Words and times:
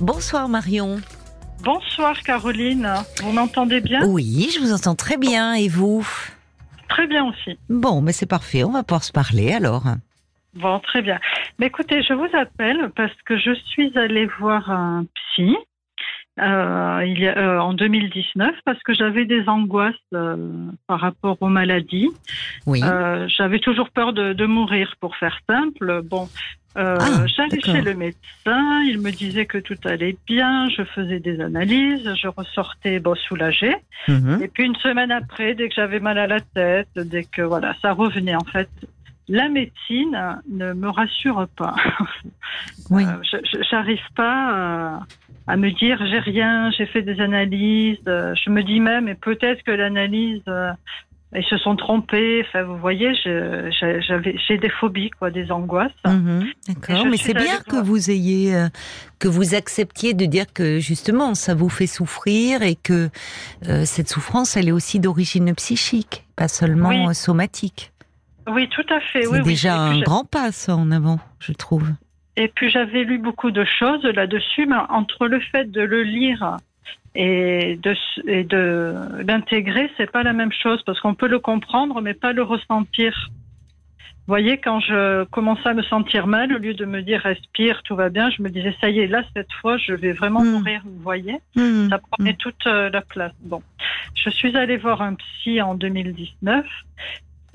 Bonsoir 0.00 0.48
Marion. 0.48 1.00
Bonsoir 1.62 2.20
Caroline, 2.22 2.92
vous 3.22 3.32
m'entendez 3.32 3.80
bien? 3.80 4.06
Oui, 4.06 4.50
je 4.54 4.60
vous 4.60 4.74
entends 4.74 4.94
très 4.94 5.16
bien. 5.16 5.54
Et 5.54 5.68
vous? 5.68 6.06
Très 6.88 7.06
bien 7.06 7.24
aussi. 7.24 7.58
Bon, 7.70 8.02
mais 8.02 8.12
c'est 8.12 8.26
parfait. 8.26 8.62
On 8.62 8.72
va 8.72 8.82
pouvoir 8.82 9.04
se 9.04 9.12
parler 9.12 9.52
alors. 9.52 9.84
Bon, 10.54 10.78
très 10.80 11.00
bien. 11.00 11.18
Mais 11.58 11.66
écoutez, 11.66 12.02
je 12.02 12.12
vous 12.12 12.28
appelle 12.34 12.90
parce 12.94 13.14
que 13.24 13.38
je 13.38 13.54
suis 13.54 13.96
allée 13.96 14.26
voir 14.38 14.70
un 14.70 15.06
psy 15.14 15.56
euh, 16.38 17.02
il 17.06 17.18
y 17.18 17.26
a, 17.26 17.36
euh, 17.38 17.58
en 17.58 17.72
2019 17.72 18.54
parce 18.64 18.82
que 18.82 18.92
j'avais 18.92 19.24
des 19.24 19.48
angoisses 19.48 19.94
euh, 20.14 20.36
par 20.86 21.00
rapport 21.00 21.38
aux 21.40 21.48
maladies. 21.48 22.10
Oui. 22.66 22.82
Euh, 22.84 23.26
j'avais 23.28 23.58
toujours 23.58 23.90
peur 23.90 24.12
de, 24.12 24.32
de 24.32 24.46
mourir, 24.46 24.94
pour 25.00 25.16
faire 25.16 25.38
simple. 25.48 26.02
Bon, 26.02 26.28
euh, 26.76 26.98
Ah, 27.00 27.26
j'allais 27.26 27.60
chez 27.62 27.80
le 27.80 27.94
médecin, 27.94 28.82
il 28.82 29.00
me 29.00 29.10
disait 29.10 29.46
que 29.46 29.56
tout 29.56 29.78
allait 29.84 30.18
bien, 30.26 30.68
je 30.68 30.82
faisais 30.84 31.20
des 31.20 31.40
analyses, 31.40 32.06
je 32.20 32.28
ressortais 32.28 33.00
bon, 33.00 33.14
soulagée. 33.14 33.74
Mhm. 34.08 34.40
Et 34.42 34.48
puis 34.48 34.64
une 34.64 34.76
semaine 34.76 35.10
après, 35.10 35.54
dès 35.54 35.68
que 35.70 35.74
j'avais 35.74 36.00
mal 36.00 36.18
à 36.18 36.26
la 36.26 36.40
tête, 36.40 36.88
dès 36.96 37.24
que 37.24 37.40
voilà, 37.40 37.74
ça 37.80 37.92
revenait 37.92 38.36
en 38.36 38.44
fait. 38.44 38.68
La 39.28 39.48
médecine 39.48 40.16
ne 40.48 40.72
me 40.72 40.88
rassure 40.88 41.48
pas. 41.56 41.74
Oui. 42.88 43.04
Euh, 43.04 43.38
J'arrive 43.68 43.98
pas 44.14 45.00
à, 45.46 45.56
me 45.56 45.70
dire 45.70 45.98
j'ai 46.10 46.18
rien, 46.18 46.70
j'ai 46.76 46.86
fait 46.86 47.02
des 47.02 47.20
analyses. 47.20 47.98
euh, 48.08 48.34
Je 48.44 48.50
me 48.50 48.62
dis 48.62 48.80
même, 48.80 49.08
et 49.08 49.14
peut-être 49.14 49.62
que 49.62 49.70
l'analyse, 49.70 50.42
euh, 50.48 50.70
ils 51.34 51.44
se 51.44 51.58
sont 51.58 51.76
trompés. 51.76 52.44
Enfin, 52.46 52.62
vous 52.62 52.76
voyez, 52.78 53.12
j'ai 53.14 54.58
des 54.58 54.68
phobies, 54.80 55.10
quoi, 55.10 55.30
des 55.30 55.50
angoisses. 55.50 55.90
Mhm, 56.06 56.46
D'accord, 56.68 57.06
mais 57.06 57.16
c'est 57.16 57.34
bien 57.34 57.58
que 57.68 57.76
vous 57.76 58.10
ayez, 58.10 58.54
euh, 58.54 58.68
que 59.18 59.28
vous 59.28 59.54
acceptiez 59.54 60.14
de 60.14 60.24
dire 60.24 60.46
que 60.52 60.78
justement 60.78 61.34
ça 61.34 61.54
vous 61.54 61.68
fait 61.68 61.86
souffrir 61.88 62.62
et 62.62 62.76
que 62.76 63.08
euh, 63.68 63.84
cette 63.84 64.08
souffrance, 64.08 64.56
elle 64.56 64.68
est 64.68 64.72
aussi 64.72 65.00
d'origine 65.00 65.54
psychique, 65.54 66.24
pas 66.36 66.48
seulement 66.48 66.88
Oui. 67.06 67.14
somatique. 67.14 67.92
Oui, 68.48 68.68
tout 68.68 68.86
à 68.94 69.00
fait. 69.00 69.22
C'est 69.22 69.28
oui, 69.28 69.42
déjà 69.42 69.76
un 69.76 70.00
grand 70.00 70.24
pas 70.24 70.52
ça 70.52 70.76
en 70.76 70.92
avant, 70.92 71.18
je 71.40 71.52
trouve. 71.52 71.90
Et 72.36 72.48
puis 72.48 72.70
j'avais 72.70 73.04
lu 73.04 73.18
beaucoup 73.18 73.50
de 73.50 73.64
choses 73.64 74.04
là-dessus, 74.04 74.66
mais 74.66 74.76
entre 74.90 75.26
le 75.26 75.40
fait 75.40 75.70
de 75.70 75.80
le 75.80 76.02
lire 76.02 76.58
et 77.14 77.78
de, 77.82 77.94
et 78.26 78.44
de 78.44 78.94
l'intégrer, 79.26 79.90
c'est 79.96 80.10
pas 80.10 80.22
la 80.22 80.34
même 80.34 80.52
chose 80.52 80.82
parce 80.84 81.00
qu'on 81.00 81.14
peut 81.14 81.28
le 81.28 81.38
comprendre, 81.38 82.00
mais 82.02 82.12
pas 82.14 82.32
le 82.32 82.42
ressentir. 82.42 83.30
Vous 84.26 84.32
voyez, 84.32 84.58
quand 84.58 84.80
je 84.80 85.22
commençais 85.26 85.68
à 85.68 85.74
me 85.74 85.84
sentir 85.84 86.26
mal, 86.26 86.52
au 86.52 86.58
lieu 86.58 86.74
de 86.74 86.84
me 86.84 87.00
dire 87.00 87.20
respire, 87.20 87.82
tout 87.84 87.94
va 87.94 88.08
bien, 88.10 88.28
je 88.30 88.42
me 88.42 88.50
disais 88.50 88.74
ça 88.80 88.90
y 88.90 88.98
est, 88.98 89.06
là 89.06 89.22
cette 89.34 89.52
fois, 89.60 89.78
je 89.78 89.92
vais 89.92 90.12
vraiment 90.12 90.42
Mm. 90.42 90.50
mourir. 90.50 90.82
Vous 90.84 91.00
voyez, 91.02 91.36
Mhm, 91.54 91.88
ça 91.90 91.98
prenait 92.10 92.34
toute 92.34 92.66
euh, 92.66 92.90
la 92.90 93.02
place. 93.02 93.32
Bon, 93.40 93.62
je 94.14 94.28
suis 94.30 94.56
allée 94.56 94.76
voir 94.78 95.00
un 95.00 95.14
psy 95.14 95.62
en 95.62 95.74
2019 95.76 96.66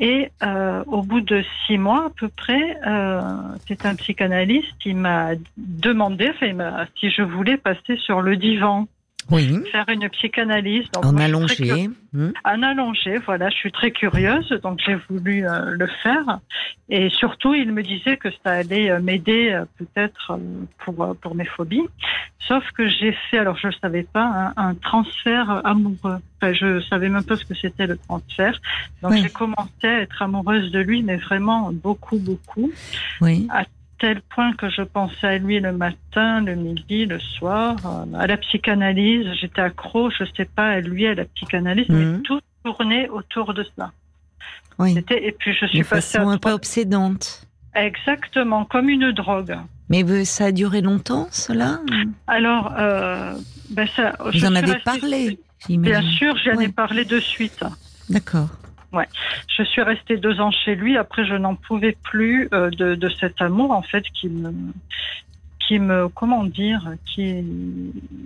et 0.01 0.31
euh, 0.41 0.83
au 0.87 1.03
bout 1.03 1.21
de 1.21 1.43
six 1.65 1.77
mois 1.77 2.07
à 2.07 2.09
peu 2.09 2.27
près, 2.27 2.77
euh, 2.87 3.21
c'est 3.67 3.85
un 3.85 3.95
psychanalyste 3.95 4.73
qui 4.79 4.95
m'a 4.95 5.33
demandé 5.57 6.31
enfin, 6.33 6.87
si 6.99 7.11
je 7.11 7.21
voulais 7.21 7.57
passer 7.57 7.95
sur 7.97 8.21
le 8.21 8.35
divan, 8.35 8.87
Oui, 9.29 9.63
faire 9.71 9.85
une 9.89 10.09
psychanalyse. 10.09 10.89
Donc, 10.93 11.05
en 11.05 11.13
moi, 11.13 11.23
allongé. 11.23 11.89
Mhm. 12.13 12.33
un 12.43 12.63
allongé, 12.63 13.17
voilà, 13.19 13.49
je 13.49 13.55
suis 13.55 13.71
très 13.71 13.91
curieuse, 13.91 14.49
donc 14.63 14.81
j'ai 14.85 14.97
voulu 15.09 15.47
euh, 15.47 15.71
le 15.71 15.87
faire. 16.03 16.39
Et 16.89 17.09
surtout, 17.09 17.53
il 17.53 17.71
me 17.71 17.83
disait 17.83 18.17
que 18.17 18.29
ça 18.43 18.51
allait 18.51 18.89
euh, 18.89 18.99
m'aider 18.99 19.51
euh, 19.51 19.63
peut-être 19.77 20.37
pour, 20.79 21.15
pour 21.21 21.35
mes 21.35 21.45
phobies. 21.45 21.87
Sauf 22.39 22.63
que 22.71 22.89
j'ai 22.89 23.15
fait, 23.29 23.37
alors 23.37 23.55
je 23.57 23.67
ne 23.67 23.71
savais 23.73 24.03
pas, 24.03 24.53
un, 24.57 24.69
un 24.69 24.75
transfert 24.75 25.61
amoureux. 25.65 26.17
Enfin, 26.41 26.53
je 26.53 26.81
savais 26.81 27.07
même 27.07 27.23
pas 27.23 27.37
ce 27.37 27.45
que 27.45 27.53
c'était 27.53 27.87
le 27.87 27.97
transfert. 27.97 28.59
Donc 29.01 29.11
Oui. 29.11 29.21
j'ai 29.21 29.29
commencé 29.29 29.69
à 29.83 30.01
être 30.01 30.21
amoureuse 30.21 30.71
de 30.71 30.79
lui, 30.79 31.03
mais 31.03 31.17
vraiment 31.17 31.71
beaucoup, 31.71 32.17
beaucoup. 32.17 32.71
Oui. 33.21 33.47
Tel 34.01 34.19
point 34.33 34.51
que 34.53 34.67
je 34.67 34.81
pensais 34.81 35.27
à 35.27 35.37
lui 35.37 35.59
le 35.59 35.73
matin, 35.73 36.41
le 36.41 36.55
midi, 36.55 37.05
le 37.05 37.19
soir, 37.19 37.75
euh, 37.85 38.17
à 38.17 38.25
la 38.25 38.35
psychanalyse. 38.37 39.27
J'étais 39.39 39.61
accro, 39.61 40.09
je 40.09 40.23
sais 40.35 40.45
pas, 40.45 40.69
à 40.69 40.79
lui, 40.79 41.05
à 41.05 41.13
la 41.13 41.25
psychanalyse, 41.25 41.87
Mhm. 41.87 41.97
mais 42.17 42.21
tout 42.23 42.39
tournait 42.63 43.07
autour 43.09 43.53
de 43.53 43.63
cela. 43.63 43.91
Oui. 44.79 44.95
C'était, 44.95 45.23
et 45.27 45.31
puis 45.31 45.53
je 45.53 45.67
suis 45.67 45.81
De 45.81 45.83
passée 45.85 46.17
façon 46.17 46.29
à 46.29 46.33
un 46.33 46.37
peu 46.39 46.49
obsédante. 46.51 47.45
exactement 47.75 48.65
comme 48.65 48.89
une 48.89 49.11
drogue. 49.11 49.55
Mais 49.89 50.25
ça 50.25 50.45
a 50.45 50.51
duré 50.51 50.81
longtemps, 50.81 51.27
cela? 51.31 51.79
Alors, 52.25 52.73
euh, 52.79 53.33
ben 53.69 53.87
ça, 53.95 54.13
Vous 54.33 54.45
en 54.45 54.55
avez 54.55 54.71
restée- 54.73 54.81
parlé, 54.99 55.39
Bien 55.69 56.01
sûr, 56.01 56.35
j'en 56.43 56.59
ai 56.59 56.69
parlé 56.69 57.05
de 57.05 57.19
suite. 57.19 57.63
D'accord. 58.09 58.49
Je 58.93 59.63
suis 59.63 59.81
restée 59.81 60.17
deux 60.17 60.39
ans 60.39 60.51
chez 60.51 60.75
lui. 60.75 60.97
Après, 60.97 61.25
je 61.25 61.35
n'en 61.35 61.55
pouvais 61.55 61.95
plus 62.03 62.49
euh, 62.53 62.69
de, 62.69 62.95
de 62.95 63.09
cet 63.09 63.41
amour, 63.41 63.71
en 63.71 63.81
fait, 63.81 64.03
qui 64.13 64.27
me, 64.29 64.53
qui 65.67 65.79
me, 65.79 66.09
comment 66.09 66.43
dire, 66.43 66.93
qui, 67.05 67.43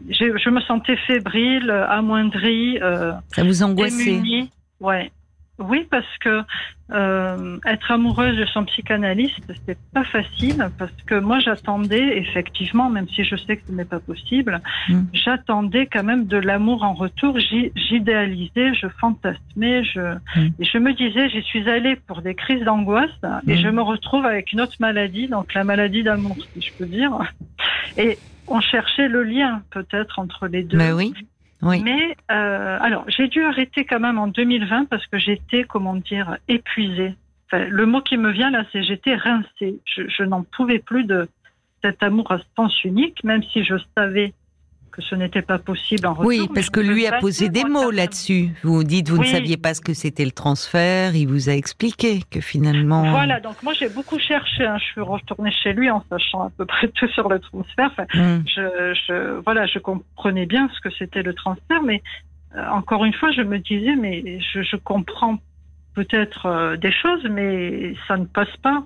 je 0.10 0.50
me 0.50 0.62
sentais 0.62 0.98
fébrile, 0.98 1.70
amoindrie, 1.70 2.80
euh, 2.82 3.14
Ça 3.34 3.44
vous 3.44 3.64
angoissait 3.64 4.06
démunie. 4.06 4.50
Ouais. 4.80 5.12
Oui, 5.58 5.88
parce 5.90 6.18
que 6.20 6.42
euh, 6.92 7.58
être 7.66 7.90
amoureuse 7.92 8.36
de 8.38 8.46
son 8.46 8.66
psychanalyste, 8.66 9.40
c'est 9.66 9.78
pas 9.94 10.04
facile 10.04 10.70
parce 10.78 10.92
que 11.08 11.16
moi 11.20 11.40
j'attendais 11.40 12.18
effectivement, 12.18 12.90
même 12.90 13.08
si 13.08 13.24
je 13.24 13.36
sais 13.38 13.56
que 13.58 13.64
ce 13.68 13.72
n'est 13.72 13.86
pas 13.86 14.00
possible, 14.02 14.62
Mm. 14.90 15.04
j'attendais 15.14 15.88
quand 15.88 16.04
même 16.04 16.26
de 16.28 16.38
l'amour 16.38 16.84
en 16.84 16.94
retour. 16.94 17.40
J'idéalisais, 17.40 18.74
je 18.76 18.88
fantasmais, 19.00 19.84
je 19.84 20.00
Mm. 20.36 20.48
et 20.60 20.66
je 20.66 20.78
me 20.78 20.94
disais, 20.94 21.30
j'y 21.30 21.42
suis 21.44 21.70
allée 21.70 21.96
pour 21.96 22.22
des 22.22 22.36
crises 22.36 22.64
d'angoisse 22.64 23.10
et 23.48 23.54
Mm. 23.56 23.58
je 23.58 23.68
me 23.70 23.82
retrouve 23.82 24.26
avec 24.26 24.52
une 24.52 24.62
autre 24.62 24.76
maladie, 24.80 25.28
donc 25.28 25.54
la 25.54 25.64
maladie 25.64 26.04
d'amour, 26.04 26.38
si 26.54 26.62
je 26.62 26.72
peux 26.78 26.86
dire. 26.86 27.12
Et 27.98 28.20
on 28.48 28.60
cherchait 28.62 29.08
le 29.08 29.24
lien 29.24 29.64
peut-être 29.72 30.20
entre 30.20 30.48
les 30.48 30.64
deux. 30.64 30.78
Ben 30.78 30.94
oui. 30.94 31.14
Oui. 31.62 31.82
Mais 31.84 32.16
euh, 32.32 32.78
alors, 32.82 33.06
j'ai 33.08 33.28
dû 33.28 33.44
arrêter 33.44 33.86
quand 33.86 34.00
même 34.00 34.20
en 34.20 34.28
2020 34.28 34.86
parce 34.86 35.06
que 35.08 35.18
j'étais, 35.18 35.64
comment 35.64 35.96
dire, 35.96 36.38
épuisée. 36.48 37.16
Enfin, 37.48 37.66
le 37.66 37.86
mot 37.86 38.02
qui 38.02 38.18
me 38.18 38.32
vient 38.32 38.52
là, 38.52 38.66
c'est 38.72 38.84
j'étais 38.84 39.16
rincée. 39.16 39.80
Je, 39.86 40.08
je 40.08 40.24
n'en 40.24 40.44
pouvais 40.44 40.80
plus 40.80 41.06
de 41.06 41.28
cet 41.84 42.04
amour 42.04 42.32
à 42.32 42.40
sens 42.56 42.84
unique, 42.84 43.24
même 43.24 43.44
si 43.44 43.64
je 43.64 43.76
savais 43.98 44.34
que 44.96 45.02
ce 45.02 45.16
n'était 45.16 45.42
pas 45.42 45.58
possible 45.60 46.08
en 46.08 46.14
retour. 46.14 46.26
Oui, 46.28 46.48
parce 46.54 46.70
que 46.70 46.80
lui 46.80 47.06
a 47.06 47.20
posé 47.20 47.50
des 47.50 47.66
mots 47.66 47.92
là-dessus. 47.92 48.50
Vous 48.64 48.84
dites, 48.86 49.10
vous 49.10 49.18
Oui. 49.18 49.28
ne 49.28 49.32
saviez 49.36 49.58
pas 49.58 49.74
ce 49.74 49.82
que 49.82 49.94
c'était 49.94 50.24
le 50.26 50.32
transfert. 50.32 51.16
Il 51.16 51.28
vous 51.28 51.50
a 51.50 51.54
expliqué 51.54 52.22
que 52.32 52.40
finalement. 52.40 53.10
Voilà, 53.12 53.40
donc 53.42 53.62
moi 53.62 53.74
j'ai 53.74 53.90
beaucoup 53.90 54.18
cherché. 54.20 54.66
hein. 54.66 54.78
Je 54.80 54.86
suis 54.86 55.02
retournée 55.02 55.52
chez 55.52 55.74
lui 55.74 55.90
en 55.92 56.04
sachant 56.10 56.44
à 56.44 56.50
peu 56.58 56.66
près 56.66 56.88
tout 56.96 57.08
sur 57.10 57.28
le 57.28 57.40
transfert. 57.40 57.92
Enfin, 57.92 58.06
je, 58.48 58.94
je, 59.08 59.42
voilà, 59.44 59.66
je 59.68 59.80
comprenais 59.80 60.46
bien 60.46 60.70
ce 60.74 60.80
que 60.80 60.90
c'était 60.98 61.24
le 61.24 61.34
transfert, 61.34 61.84
mais 61.84 62.02
euh, 62.56 62.66
encore 62.70 63.04
une 63.04 63.14
fois, 63.14 63.32
je 63.34 63.42
me 63.42 63.60
disais, 63.60 63.96
mais 63.96 64.40
je, 64.40 64.62
je 64.64 64.76
comprends 64.78 65.38
peut-être 65.94 66.46
euh, 66.46 66.78
des 66.78 66.92
choses, 66.92 67.24
mais 67.30 67.96
ça 68.08 68.18
ne 68.18 68.26
passe 68.26 68.56
pas. 68.62 68.86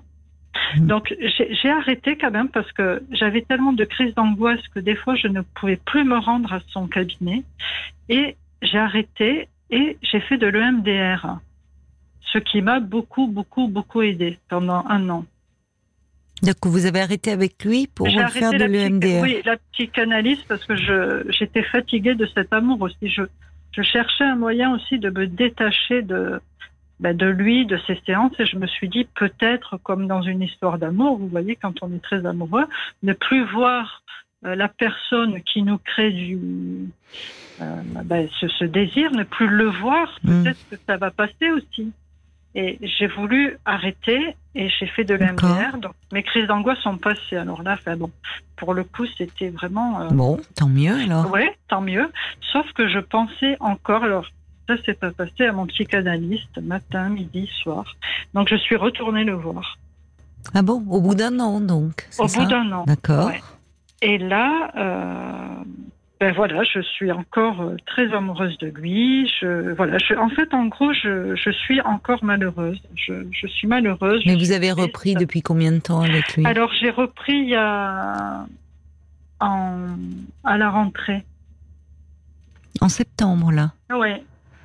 Mhm. 0.76 0.86
Donc 0.86 1.14
j'ai 1.60 1.70
arrêté 1.70 2.16
quand 2.16 2.30
même 2.30 2.48
parce 2.48 2.70
que 2.72 3.02
j'avais 3.10 3.42
tellement 3.42 3.72
de 3.72 3.84
crises 3.84 4.14
d'angoisse 4.14 4.66
que 4.74 4.80
des 4.80 4.96
fois 4.96 5.14
je 5.14 5.28
ne 5.28 5.42
pouvais 5.42 5.76
plus 5.76 6.04
me 6.04 6.18
rendre 6.18 6.52
à 6.52 6.60
son 6.68 6.86
cabinet 6.86 7.44
et 8.08 8.36
j'ai 8.62 8.78
arrêté 8.78 9.48
et 9.70 9.96
j'ai 10.02 10.20
fait 10.20 10.38
de 10.38 10.46
l'EMDR, 10.46 11.38
ce 12.32 12.38
qui 12.38 12.62
m'a 12.62 12.80
beaucoup 12.80 13.26
beaucoup 13.26 13.68
beaucoup 13.68 14.02
aidé 14.02 14.38
pendant 14.48 14.84
un 14.88 15.08
an. 15.08 15.24
Donc 16.42 16.56
vous 16.62 16.86
avez 16.86 17.00
arrêté 17.00 17.30
avec 17.30 17.62
lui 17.64 17.86
pour 17.86 18.08
faire 18.08 18.52
de 18.52 18.64
l'EMDR. 18.64 19.22
Oui, 19.22 19.42
la 19.44 19.56
psychanalyse 19.72 20.42
parce 20.48 20.64
que 20.64 20.74
j'étais 21.30 21.62
fatiguée 21.62 22.14
de 22.14 22.26
cet 22.34 22.52
amour 22.52 22.80
aussi. 22.82 23.08
Je 23.08 23.22
je 23.72 23.82
cherchais 23.82 24.24
un 24.24 24.36
moyen 24.36 24.74
aussi 24.74 24.98
de 24.98 25.10
me 25.10 25.26
détacher 25.26 26.02
de 26.02 26.40
ben, 27.00 27.16
de 27.16 27.26
lui, 27.26 27.66
de 27.66 27.78
ses 27.86 28.00
séances, 28.06 28.32
et 28.38 28.46
je 28.46 28.56
me 28.56 28.66
suis 28.66 28.88
dit 28.88 29.06
peut-être 29.14 29.78
comme 29.82 30.06
dans 30.06 30.22
une 30.22 30.42
histoire 30.42 30.78
d'amour, 30.78 31.18
vous 31.18 31.28
voyez, 31.28 31.56
quand 31.56 31.82
on 31.82 31.92
est 31.94 32.02
très 32.02 32.24
amoureux, 32.26 32.66
ne 33.02 33.12
plus 33.14 33.44
voir 33.50 34.02
euh, 34.44 34.54
la 34.54 34.68
personne 34.68 35.42
qui 35.42 35.62
nous 35.62 35.78
crée 35.78 36.10
du 36.12 36.38
euh, 37.60 37.82
ben, 38.04 38.28
ce, 38.40 38.48
ce 38.48 38.64
désir, 38.64 39.10
ne 39.12 39.24
plus 39.24 39.48
le 39.48 39.66
voir, 39.68 40.18
Mm. 40.22 40.42
peut-être 40.44 40.68
que 40.70 40.76
ça 40.86 40.96
va 40.96 41.10
passer 41.10 41.50
aussi. 41.50 41.92
Et 42.56 42.78
j'ai 42.82 43.06
voulu 43.06 43.56
arrêter 43.64 44.34
et 44.56 44.68
j'ai 44.70 44.86
fait 44.88 45.04
de 45.04 45.14
l'MDR. 45.14 45.78
Donc 45.78 45.92
mes 46.12 46.24
crises 46.24 46.48
d'angoisse 46.48 46.78
sont 46.80 46.96
passées. 46.98 47.36
Alors 47.36 47.62
là, 47.62 47.74
enfin 47.74 47.96
bon, 47.96 48.10
pour 48.56 48.74
le 48.74 48.82
coup, 48.82 49.06
c'était 49.16 49.50
vraiment. 49.50 50.00
euh, 50.00 50.08
Bon, 50.08 50.40
tant 50.56 50.66
mieux 50.68 50.94
alors. 50.94 51.30
Ouais, 51.30 51.54
tant 51.68 51.80
mieux. 51.80 52.10
Sauf 52.52 52.66
que 52.72 52.88
je 52.88 52.98
pensais 52.98 53.56
encore. 53.60 54.02
Alors 54.02 54.26
ça, 54.76 54.82
c'est 54.86 54.98
pas 54.98 55.10
passé 55.10 55.46
à 55.46 55.52
mon 55.52 55.66
psychanalyste 55.66 56.58
matin, 56.62 57.08
midi, 57.08 57.48
soir. 57.62 57.96
Donc 58.34 58.48
je 58.48 58.56
suis 58.56 58.76
retournée 58.76 59.24
le 59.24 59.34
voir. 59.34 59.78
Ah 60.54 60.62
bon, 60.62 60.84
au 60.88 61.00
bout 61.00 61.14
d'un 61.14 61.38
an 61.40 61.60
donc. 61.60 62.08
Au 62.18 62.28
ça? 62.28 62.40
bout 62.40 62.46
d'un 62.46 62.70
an. 62.72 62.84
D'accord. 62.86 63.26
Ouais. 63.26 63.40
Et 64.02 64.16
là, 64.18 64.70
euh, 64.76 65.64
ben 66.20 66.32
voilà, 66.34 66.62
je 66.64 66.80
suis 66.80 67.10
encore 67.12 67.60
euh, 67.60 67.76
très 67.86 68.12
amoureuse 68.14 68.56
de 68.58 68.68
lui. 68.68 69.30
Je, 69.40 69.72
voilà, 69.74 69.98
je, 69.98 70.14
en 70.14 70.28
fait, 70.30 70.54
en 70.54 70.66
gros, 70.66 70.92
je, 70.92 71.34
je 71.34 71.50
suis 71.50 71.80
encore 71.82 72.24
malheureuse. 72.24 72.80
Je, 72.94 73.12
je 73.30 73.46
suis 73.46 73.66
malheureuse. 73.68 74.22
Mais 74.24 74.36
vous 74.36 74.52
avez 74.52 74.72
repris 74.72 75.14
depuis 75.14 75.42
combien 75.42 75.72
de 75.72 75.78
temps 75.78 76.00
avec 76.00 76.36
lui? 76.36 76.46
Alors, 76.46 76.70
j'ai 76.80 76.90
repris 76.90 77.34
il 77.34 77.48
y 77.50 77.56
a 77.56 78.46
en, 79.40 79.86
à 80.44 80.56
la 80.56 80.70
rentrée. 80.70 81.24
En 82.80 82.88
septembre, 82.88 83.52
là 83.52 83.72
Oui. 83.92 84.14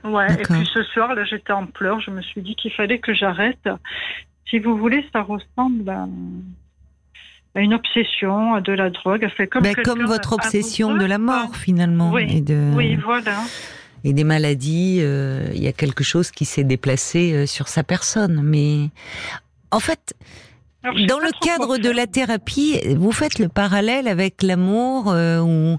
Ouais. 0.05 0.33
Et 0.33 0.43
puis 0.43 0.69
ce 0.73 0.83
soir, 0.83 1.15
là, 1.15 1.23
j'étais 1.25 1.53
en 1.53 1.65
pleurs. 1.65 1.99
Je 1.99 2.11
me 2.11 2.21
suis 2.21 2.41
dit 2.41 2.55
qu'il 2.55 2.71
fallait 2.71 2.99
que 2.99 3.13
j'arrête. 3.13 3.69
Si 4.49 4.59
vous 4.59 4.77
voulez, 4.77 5.05
ça 5.11 5.21
ressemble 5.21 5.89
à 5.89 7.59
une 7.59 7.73
obsession 7.73 8.59
de 8.61 8.73
la 8.73 8.89
drogue. 8.89 9.27
Fait 9.35 9.47
comme, 9.47 9.63
ben, 9.63 9.75
comme 9.83 10.05
votre 10.05 10.33
obsession 10.33 10.95
de 10.95 11.05
la 11.05 11.17
mort, 11.17 11.55
finalement. 11.55 12.11
Oui, 12.11 12.27
et 12.29 12.41
de, 12.41 12.71
oui 12.75 12.95
voilà. 12.95 13.39
Et 14.03 14.13
des 14.13 14.23
maladies, 14.23 14.99
euh, 15.01 15.47
il 15.55 15.63
y 15.63 15.67
a 15.67 15.73
quelque 15.73 16.03
chose 16.03 16.29
qui 16.29 16.45
s'est 16.45 16.63
déplacé 16.63 17.33
euh, 17.33 17.45
sur 17.47 17.67
sa 17.67 17.83
personne. 17.83 18.41
Mais 18.43 18.89
en 19.71 19.79
fait, 19.79 20.13
dans 21.07 21.19
le 21.19 21.31
cadre 21.41 21.77
de 21.77 21.89
la 21.89 22.07
thérapie, 22.07 22.79
vous 22.95 23.11
faites 23.11 23.39
le 23.39 23.49
parallèle 23.49 24.07
avec 24.07 24.43
l'amour, 24.43 25.09
euh, 25.09 25.39
ou 25.39 25.77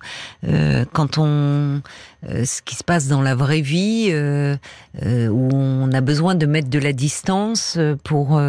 euh, 0.48 0.84
quand 0.92 1.18
on, 1.18 1.80
euh, 2.28 2.44
ce 2.44 2.62
qui 2.62 2.74
se 2.74 2.82
passe 2.82 3.08
dans 3.08 3.22
la 3.22 3.34
vraie 3.34 3.60
vie, 3.60 4.08
euh, 4.10 4.56
euh, 5.04 5.28
où 5.28 5.50
on 5.52 5.92
a 5.92 6.00
besoin 6.00 6.34
de 6.34 6.46
mettre 6.46 6.68
de 6.68 6.78
la 6.78 6.92
distance 6.92 7.78
pour 8.04 8.40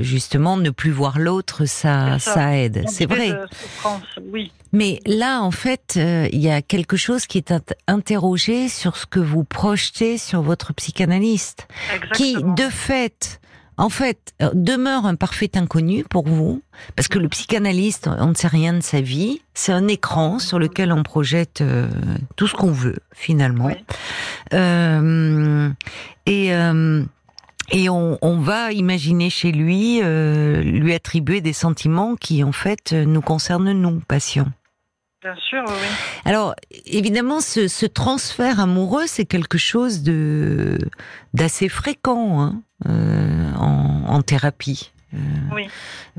justement 0.00 0.56
ne 0.56 0.70
plus 0.70 0.90
voir 0.90 1.18
l'autre, 1.18 1.64
ça, 1.66 2.18
ça, 2.18 2.34
ça, 2.34 2.56
aide. 2.56 2.84
C'est 2.88 3.06
vrai. 3.06 3.32
Oui. 4.32 4.52
Mais 4.72 5.00
là, 5.06 5.42
en 5.42 5.50
fait, 5.50 5.94
il 5.96 6.40
y 6.40 6.50
a 6.50 6.60
quelque 6.62 6.96
chose 6.96 7.26
qui 7.26 7.38
est 7.38 7.52
interrogé 7.86 8.68
sur 8.68 8.96
ce 8.96 9.06
que 9.06 9.20
vous 9.20 9.44
projetez 9.44 10.18
sur 10.18 10.42
votre 10.42 10.74
psychanalyste, 10.74 11.66
Exactement. 11.94 12.54
qui, 12.56 12.62
de 12.62 12.68
fait, 12.68 13.40
en 13.78 13.88
fait, 13.88 14.32
euh, 14.40 14.50
demeure 14.54 15.06
un 15.06 15.16
parfait 15.16 15.50
inconnu 15.56 16.04
pour 16.04 16.26
vous, 16.26 16.62
parce 16.94 17.08
que 17.08 17.18
le 17.18 17.28
psychanalyste, 17.28 18.08
on 18.08 18.28
ne 18.28 18.34
sait 18.34 18.48
rien 18.48 18.72
de 18.72 18.80
sa 18.80 19.00
vie. 19.00 19.42
C'est 19.54 19.72
un 19.72 19.86
écran 19.88 20.38
sur 20.38 20.58
lequel 20.58 20.92
on 20.92 21.02
projette 21.02 21.60
euh, 21.60 21.88
tout 22.36 22.46
ce 22.46 22.54
qu'on 22.54 22.72
veut, 22.72 22.98
finalement. 23.12 23.70
Euh, 24.52 25.70
et 26.26 26.54
euh, 26.54 27.04
et 27.72 27.88
on, 27.88 28.16
on, 28.22 28.38
va 28.38 28.70
imaginer 28.70 29.28
chez 29.28 29.50
lui, 29.50 30.00
lui 30.00 30.94
attribuer 30.94 31.40
des 31.40 31.52
sentiments 31.52 32.14
qui, 32.14 32.44
en 32.44 32.52
fait, 32.52 32.92
nous 32.92 33.20
concernent, 33.20 33.72
nous, 33.72 33.98
patients. 34.06 34.46
Bien 35.20 35.34
sûr, 35.48 35.64
oui. 35.66 35.88
Alors, 36.24 36.54
évidemment, 36.84 37.40
ce, 37.40 37.66
ce 37.66 37.84
transfert 37.84 38.60
amoureux, 38.60 39.06
c'est 39.08 39.24
quelque 39.24 39.58
chose 39.58 40.02
de 40.02 40.78
d'assez 41.34 41.68
fréquent 41.68 42.40
hein, 42.40 42.62
euh, 42.84 43.52
en, 43.54 44.04
en, 44.06 44.22
thérapie. 44.22 44.92
Euh, 45.14 45.18
oui. 45.54 45.68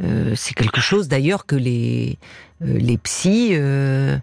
Euh, 0.03 0.33
c'est 0.35 0.53
quelque 0.53 0.81
chose 0.81 1.07
d'ailleurs 1.07 1.45
que 1.45 1.55
les 1.55 2.17
euh, 2.63 2.77
les 2.79 2.97
psys 2.97 3.49
euh, 3.51 4.17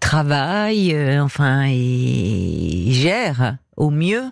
travaillent, 0.00 0.94
enfin, 1.20 1.66
et, 1.68 2.88
et 2.88 2.92
gèrent 2.92 3.56
au 3.76 3.88
mieux, 3.88 4.24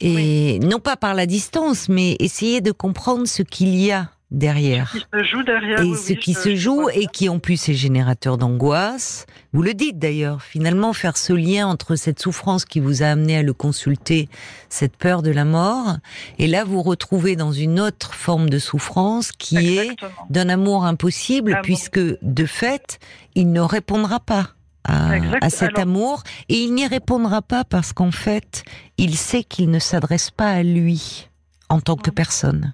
et 0.00 0.14
oui. 0.14 0.58
non 0.60 0.78
pas 0.78 0.96
par 0.96 1.14
la 1.14 1.26
distance, 1.26 1.88
mais 1.88 2.16
essayer 2.20 2.60
de 2.60 2.70
comprendre 2.70 3.26
ce 3.26 3.42
qu'il 3.42 3.74
y 3.74 3.90
a 3.90 4.10
derrière. 4.30 4.92
Ce 4.92 4.98
qui 4.98 5.06
se 5.12 5.24
joue 5.24 5.42
derrière. 5.42 5.80
Et 5.80 5.84
oui, 5.84 5.96
ce 5.96 6.12
oui, 6.12 6.18
qui 6.18 6.32
je, 6.34 6.38
se 6.38 6.56
joue 6.56 6.88
et 6.90 7.06
qui 7.06 7.28
en 7.28 7.38
plus 7.38 7.68
est 7.68 7.74
générateur 7.74 8.38
d'angoisse. 8.38 9.26
Vous 9.52 9.62
le 9.62 9.74
dites 9.74 9.98
d'ailleurs, 9.98 10.42
finalement 10.42 10.92
faire 10.92 11.16
ce 11.16 11.32
lien 11.32 11.66
entre 11.66 11.96
cette 11.96 12.20
souffrance 12.20 12.64
qui 12.64 12.80
vous 12.80 13.02
a 13.02 13.06
amené 13.06 13.38
à 13.38 13.42
le 13.42 13.52
consulter, 13.52 14.28
cette 14.68 14.96
peur 14.96 15.22
de 15.22 15.30
la 15.30 15.44
mort, 15.44 15.96
et 16.38 16.46
là 16.46 16.64
vous 16.64 16.82
retrouvez 16.82 17.36
dans 17.36 17.52
une 17.52 17.80
autre 17.80 18.14
forme 18.14 18.50
de 18.50 18.58
souffrance 18.58 19.32
qui 19.32 19.78
Exactement. 19.78 20.10
est 20.10 20.32
d'un 20.32 20.48
amour 20.48 20.84
impossible 20.84 21.52
Amour. 21.52 21.62
puisque 21.62 22.00
de 22.22 22.46
fait, 22.46 22.98
il 23.34 23.52
ne 23.52 23.60
répondra 23.60 24.20
pas. 24.20 24.50
À, 24.88 25.50
cet 25.50 25.70
Alors... 25.70 25.80
amour 25.80 26.22
et 26.48 26.58
il 26.58 26.72
n'y 26.72 26.86
répondra 26.86 27.42
pas 27.42 27.64
parce 27.64 27.92
qu'en 27.92 28.12
fait 28.12 28.62
il 28.98 29.16
sait 29.16 29.42
qu'il 29.42 29.68
ne 29.68 29.80
s'adresse 29.80 30.30
pas 30.30 30.48
à 30.48 30.62
lui 30.62 31.28
en 31.68 31.80
tant 31.80 31.96
que 31.96 32.10
personne. 32.10 32.72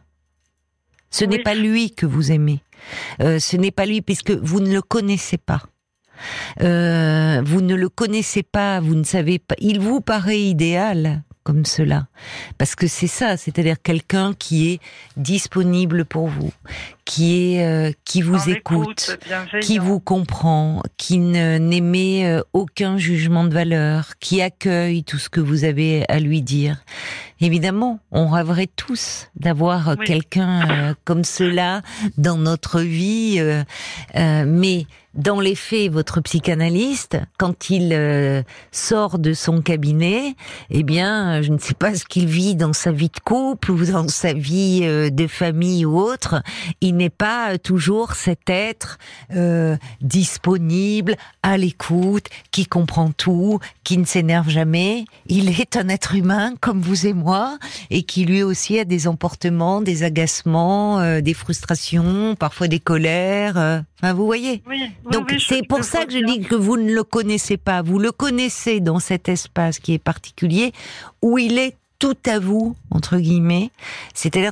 Ce 1.12 1.24
oui. 1.24 1.30
n'est 1.30 1.42
pas 1.42 1.54
lui 1.54 1.92
que 1.92 2.06
vous 2.06 2.32
aimez. 2.32 2.60
Euh, 3.20 3.38
ce 3.38 3.56
n'est 3.56 3.70
pas 3.70 3.86
lui 3.86 4.02
puisque 4.02 4.32
vous 4.32 4.60
ne 4.60 4.72
le 4.72 4.82
connaissez 4.82 5.38
pas. 5.38 5.62
Euh, 6.60 7.42
vous 7.44 7.60
ne 7.60 7.74
le 7.74 7.88
connaissez 7.88 8.42
pas, 8.42 8.80
vous 8.80 8.94
ne 8.94 9.04
savez 9.04 9.38
pas. 9.38 9.54
Il 9.58 9.80
vous 9.80 10.00
paraît 10.00 10.40
idéal 10.40 11.22
comme 11.42 11.64
cela, 11.64 12.06
parce 12.58 12.74
que 12.74 12.86
c'est 12.86 13.06
ça, 13.06 13.36
c'est-à-dire 13.36 13.80
quelqu'un 13.82 14.34
qui 14.34 14.70
est 14.70 14.80
disponible 15.16 16.04
pour 16.04 16.28
vous, 16.28 16.52
qui 17.04 17.54
est 17.54 17.66
euh, 17.66 17.92
qui 18.04 18.22
vous 18.22 18.48
écoute, 18.48 19.18
écoute 19.18 19.60
qui 19.60 19.78
vous 19.78 20.00
comprend, 20.00 20.82
qui 20.96 21.18
n'émet 21.18 22.26
euh, 22.26 22.42
aucun 22.52 22.96
jugement 22.96 23.44
de 23.44 23.52
valeur, 23.52 24.12
qui 24.20 24.40
accueille 24.42 25.04
tout 25.04 25.18
ce 25.18 25.28
que 25.28 25.40
vous 25.40 25.64
avez 25.64 26.04
à 26.08 26.20
lui 26.20 26.42
dire. 26.42 26.82
Évidemment, 27.40 27.98
on 28.12 28.28
rêverait 28.28 28.68
tous 28.76 29.28
d'avoir 29.34 29.96
oui. 29.98 30.06
quelqu'un 30.06 30.70
euh, 30.70 30.94
comme 31.04 31.24
cela 31.24 31.82
dans 32.16 32.36
notre 32.36 32.80
vie, 32.80 33.38
euh, 33.40 33.64
mais 34.46 34.86
dans 35.14 35.40
les 35.40 35.54
faits, 35.54 35.90
votre 35.90 36.20
psychanalyste, 36.20 37.18
quand 37.38 37.70
il 37.70 37.92
euh, 37.92 38.42
sort 38.70 39.18
de 39.18 39.34
son 39.34 39.60
cabinet, 39.60 40.34
eh 40.70 40.82
bien, 40.82 41.42
je 41.42 41.50
ne 41.52 41.58
sais 41.58 41.74
pas 41.74 41.94
ce 41.94 42.04
qu'il 42.04 42.26
vit 42.26 42.54
dans 42.54 42.72
sa 42.72 42.92
vie 42.92 43.08
de 43.08 43.20
couple 43.24 43.72
ou 43.72 43.84
dans 43.84 44.08
sa 44.08 44.32
vie 44.32 44.80
euh, 44.82 45.10
de 45.10 45.26
famille 45.26 45.84
ou 45.84 45.98
autre. 45.98 46.42
Il 46.80 46.96
n'est 46.96 47.10
pas 47.10 47.58
toujours 47.58 48.12
cet 48.12 48.48
être 48.48 48.98
euh, 49.34 49.76
disponible, 50.00 51.16
à 51.42 51.58
l'écoute, 51.58 52.26
qui 52.50 52.66
comprend 52.66 53.10
tout, 53.10 53.58
qui 53.84 53.98
ne 53.98 54.04
s'énerve 54.04 54.48
jamais. 54.48 55.04
Il 55.26 55.48
est 55.60 55.76
un 55.76 55.88
être 55.88 56.14
humain 56.14 56.54
comme 56.60 56.80
vous 56.80 57.06
et 57.06 57.12
moi, 57.12 57.58
et 57.90 58.02
qui 58.02 58.24
lui 58.24 58.42
aussi 58.42 58.78
a 58.78 58.84
des 58.84 59.08
emportements, 59.08 59.82
des 59.82 60.02
agacements, 60.02 61.00
euh, 61.00 61.20
des 61.20 61.34
frustrations, 61.34 62.34
parfois 62.36 62.68
des 62.68 62.80
colères. 62.80 63.58
euh. 63.58 63.80
Enfin, 64.02 64.14
vous 64.14 64.26
voyez. 64.26 64.62
Oui, 64.66 64.90
oui, 65.04 65.12
Donc 65.12 65.28
oui, 65.30 65.44
c'est 65.46 65.66
pour 65.66 65.84
ça 65.84 66.04
que 66.04 66.12
je 66.12 66.24
dis 66.24 66.40
que 66.40 66.54
vous 66.54 66.76
ne 66.76 66.92
le 66.92 67.04
connaissez 67.04 67.56
pas. 67.56 67.82
Vous 67.82 67.98
le 67.98 68.12
connaissez 68.12 68.80
dans 68.80 68.98
cet 68.98 69.28
espace 69.28 69.78
qui 69.78 69.94
est 69.94 69.98
particulier 69.98 70.72
où 71.22 71.38
il 71.38 71.58
est 71.58 71.76
tout 71.98 72.16
à 72.26 72.40
vous 72.40 72.74
entre 72.90 73.16
guillemets, 73.18 73.70
c'est-à-dire 74.12 74.50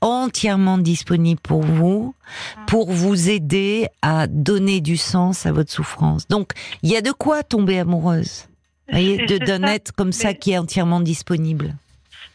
entièrement 0.00 0.78
disponible 0.78 1.40
pour 1.40 1.62
vous, 1.62 2.14
Mm. 2.56 2.64
pour 2.66 2.92
vous 2.92 3.28
aider 3.30 3.88
à 4.02 4.26
donner 4.28 4.80
du 4.80 4.96
sens 4.96 5.44
à 5.46 5.52
votre 5.52 5.72
souffrance. 5.72 6.28
Donc 6.28 6.52
il 6.82 6.90
y 6.90 6.96
a 6.96 7.00
de 7.00 7.10
quoi 7.10 7.42
tomber 7.42 7.78
amoureuse. 7.80 8.46
Vous 8.88 8.92
voyez, 8.98 9.26
d'un 9.38 9.62
être 9.64 9.92
comme 9.92 10.12
ça 10.12 10.34
qui 10.34 10.52
est 10.52 10.58
entièrement 10.58 11.00
disponible. 11.00 11.74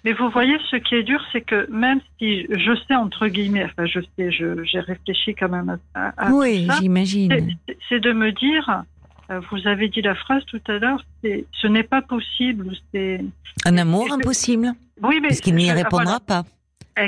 Mais 0.06 0.14
vous 0.14 0.30
voyez, 0.30 0.56
ce 0.72 0.78
qui 0.78 0.96
est 0.96 1.04
dur, 1.04 1.22
c'est 1.32 1.42
que 1.42 1.70
même 1.70 2.00
si 2.18 2.44
je 2.50 2.74
sais, 2.88 2.96
entre 2.96 3.28
guillemets, 3.28 3.66
enfin, 3.66 3.86
je 3.86 4.00
sais, 4.18 4.32
je- 4.32 4.64
j'ai 4.64 4.80
réfléchi 4.80 5.36
quand 5.36 5.50
même 5.50 5.78
à, 5.94 6.32
oui, 6.32 6.68
j'imagine. 6.80 7.58
c'est- 7.90 8.00
de 8.00 8.12
me 8.14 8.32
dire, 8.32 8.84
euh, 9.30 9.42
vous 9.52 9.68
avez 9.68 9.90
dit 9.90 10.02
la 10.02 10.16
phrase 10.16 10.44
tout 10.46 10.62
à 10.68 10.80
l'heure, 10.80 11.04
c'est 11.22 11.46
ce 11.52 11.68
n'est 11.68 11.84
pas 11.84 12.02
possible, 12.02 12.72
c'est... 12.94 13.20
Un 13.66 13.78
amour 13.78 14.08
impossible, 14.14 14.72
Oui, 15.04 15.20
mais... 15.22 15.28
parce 15.30 15.42
qu'il 15.42 15.56
n'y 15.56 15.70
répondra 15.72 16.04
voilà, 16.06 16.20
pas. 16.22 16.44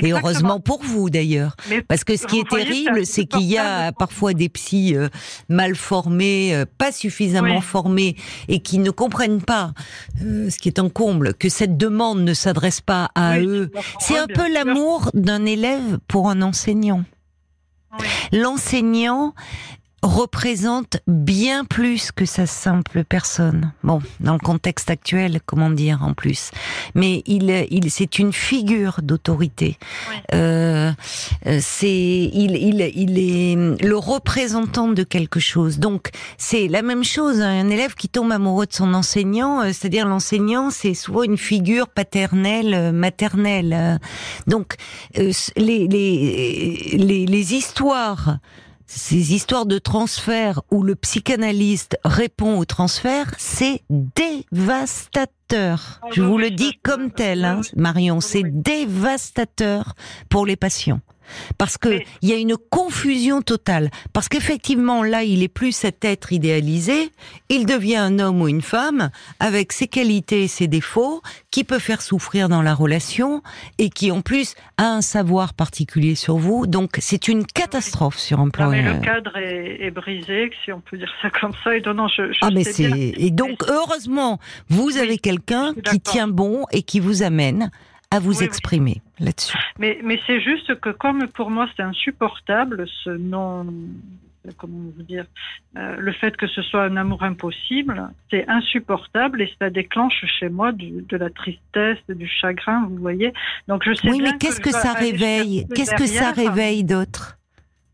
Et 0.00 0.12
heureusement 0.12 0.60
pour 0.60 0.82
vous 0.82 1.10
d'ailleurs. 1.10 1.56
Parce 1.88 2.04
que 2.04 2.16
ce 2.16 2.26
qui 2.26 2.38
est 2.40 2.48
terrible, 2.48 3.04
c'est 3.04 3.26
qu'il 3.26 3.42
y 3.42 3.58
a 3.58 3.92
parfois 3.92 4.32
des 4.32 4.48
psys 4.48 4.96
euh, 4.96 5.08
mal 5.48 5.74
formés, 5.74 6.54
euh, 6.54 6.64
pas 6.78 6.92
suffisamment 6.92 7.56
Oui. 7.56 7.62
formés, 7.62 8.16
et 8.48 8.60
qui 8.60 8.78
ne 8.78 8.90
comprennent 8.90 9.42
pas, 9.42 9.72
euh, 10.22 10.48
ce 10.50 10.58
qui 10.58 10.68
est 10.68 10.78
un 10.78 10.88
comble, 10.88 11.34
que 11.34 11.48
cette 11.48 11.76
demande 11.76 12.20
ne 12.22 12.34
s'adresse 12.34 12.80
pas 12.80 13.10
à 13.14 13.38
Oui, 13.38 13.46
eux. 13.46 13.70
C'est 14.00 14.18
un 14.18 14.26
peu 14.26 14.50
l'amour 14.52 15.10
d'un 15.14 15.44
élève 15.44 15.98
pour 16.08 16.30
un 16.30 16.42
enseignant. 16.42 17.04
Oui. 17.98 18.06
L'enseignant 18.32 19.34
représente 20.02 20.98
bien 21.06 21.64
plus 21.64 22.10
que 22.10 22.24
sa 22.24 22.46
simple 22.46 23.04
personne. 23.04 23.72
Bon, 23.84 24.00
dans 24.18 24.32
le 24.32 24.38
contexte 24.40 24.90
actuel, 24.90 25.40
comment 25.46 25.70
dire 25.70 26.02
en 26.02 26.12
plus? 26.12 26.50
Mais 26.94 27.22
il, 27.26 27.50
il 27.70 27.90
c'est 27.90 28.18
une 28.18 28.32
figure 28.32 29.00
d'autorité. 29.02 29.78
Oui. 30.10 30.16
Euh, 30.34 30.92
euh, 31.46 31.58
c'est, 31.60 31.88
il, 31.88 32.56
il, 32.56 32.80
il 32.94 33.18
est 33.18 33.84
le 33.84 33.96
représentant 33.96 34.88
de 34.88 35.04
quelque 35.04 35.38
chose. 35.38 35.78
Donc, 35.78 36.10
c'est 36.36 36.66
la 36.68 36.82
même 36.82 37.04
chose. 37.04 37.40
Un 37.40 37.68
élève 37.68 37.94
qui 37.94 38.08
tombe 38.08 38.32
amoureux 38.32 38.66
de 38.66 38.72
son 38.72 38.94
enseignant, 38.94 39.60
euh, 39.60 39.66
c'est-à-dire 39.66 40.06
l'enseignant, 40.06 40.70
c'est 40.70 40.94
souvent 40.94 41.22
une 41.22 41.38
figure 41.38 41.88
paternelle, 41.88 42.74
euh, 42.74 42.92
maternelle. 42.92 44.00
Donc, 44.46 44.74
les, 45.14 45.32
les, 45.56 45.86
les, 45.88 47.26
les 47.26 47.54
histoires 47.54 48.38
ces 48.94 49.32
histoires 49.32 49.64
de 49.64 49.78
transfert 49.78 50.60
où 50.70 50.82
le 50.82 50.94
psychanalyste 50.94 51.98
répond 52.04 52.58
au 52.58 52.66
transfert, 52.66 53.34
c'est 53.38 53.80
dévastateur. 53.88 56.00
Je 56.12 56.22
vous 56.22 56.36
le 56.36 56.50
dis 56.50 56.78
comme 56.82 57.10
tel, 57.10 57.44
hein. 57.44 57.62
Marion, 57.74 58.20
c'est 58.20 58.44
dévastateur 58.44 59.94
pour 60.28 60.44
les 60.44 60.56
patients. 60.56 61.00
Parce 61.58 61.78
que 61.78 61.88
Mais- 61.88 62.06
il 62.22 62.28
y 62.28 62.32
a 62.32 62.36
une 62.36 62.56
confusion 62.70 63.42
totale. 63.42 63.90
Parce 64.12 64.28
qu'effectivement, 64.28 65.02
là, 65.02 65.22
il 65.22 65.42
est 65.42 65.48
plus 65.48 65.72
cet 65.72 66.04
être 66.04 66.32
idéalisé. 66.32 67.10
Il 67.48 67.66
devient 67.66 67.96
un 67.96 68.18
homme 68.18 68.40
ou 68.42 68.48
une 68.48 68.62
femme 68.62 69.10
avec 69.40 69.72
ses 69.72 69.86
qualités 69.88 70.44
et 70.44 70.48
ses 70.48 70.66
défauts, 70.68 71.22
qui 71.50 71.64
peut 71.64 71.78
faire 71.78 72.02
souffrir 72.02 72.48
dans 72.48 72.62
la 72.62 72.74
relation 72.74 73.42
et 73.78 73.90
qui, 73.90 74.10
en 74.10 74.20
plus, 74.20 74.54
a 74.78 74.84
un 74.86 75.00
savoir 75.02 75.54
particulier 75.54 76.14
sur 76.14 76.36
vous. 76.36 76.66
Donc, 76.66 76.96
c'est 76.98 77.28
une 77.28 77.44
catastrophe 77.46 78.18
sur 78.18 78.40
un 78.40 78.44
Non, 78.46 78.50
plan. 78.50 78.70
mais 78.70 78.82
le 78.82 78.98
cadre 79.00 79.36
est, 79.36 79.78
est 79.86 79.90
brisé, 79.90 80.50
si 80.64 80.72
on 80.72 80.80
peut 80.80 80.96
dire 80.98 81.12
ça 81.20 81.30
comme 81.30 81.52
ça. 81.64 81.76
Et 81.76 81.80
non, 81.82 81.94
non, 81.94 82.08
je, 82.08 82.32
je 82.32 82.38
Ah 82.42 82.50
mais 82.52 82.64
c'est 82.64 82.82
et 83.16 83.30
donc 83.30 83.62
heureusement 83.68 84.38
vous 84.68 84.88
Oui, 84.88 84.98
avez 84.98 85.18
quelqu'un 85.18 85.72
qui 85.90 86.00
tient 86.00 86.28
bon 86.28 86.64
et 86.72 86.82
qui 86.82 87.00
vous 87.00 87.22
amène 87.22 87.70
à 88.12 88.18
vous 88.20 88.30
Oui, 88.30 88.36
oui. 88.40 88.44
exprimer 88.46 89.02
là-dessus. 89.18 89.56
Mais, 89.78 89.98
mais 90.04 90.20
c'est 90.26 90.40
juste 90.40 90.74
que 90.80 90.90
comme 90.90 91.26
pour 91.28 91.50
moi 91.50 91.68
c'est 91.76 91.82
insupportable 91.82 92.86
ce 93.04 93.10
non, 93.10 93.66
comment 94.56 94.90
vous 94.96 95.02
dire, 95.02 95.24
euh, 95.76 95.96
le 95.98 96.12
fait 96.12 96.36
que 96.36 96.46
ce 96.48 96.62
soit 96.62 96.84
un 96.84 96.96
amour 96.96 97.22
impossible, 97.22 98.08
c'est 98.30 98.48
insupportable 98.48 99.40
et 99.42 99.52
ça 99.60 99.70
déclenche 99.70 100.24
chez 100.38 100.48
moi 100.48 100.72
du- 100.72 101.02
de 101.08 101.16
la 101.16 101.30
tristesse, 101.30 101.98
du 102.08 102.26
chagrin, 102.28 102.86
vous 102.90 102.96
voyez. 102.96 103.32
Donc 103.68 103.82
je 103.84 103.94
sais 103.94 104.10
Oui, 104.10 104.20
mais 104.22 104.36
qu'est-ce 104.38 104.60
que 104.60 104.72
ça 104.72 104.92
réveille 104.92 105.66
Qu'est-ce 105.74 105.94
que 105.94 106.06
ça 106.06 106.32
réveille 106.32 106.84
d'autre? 106.84 107.38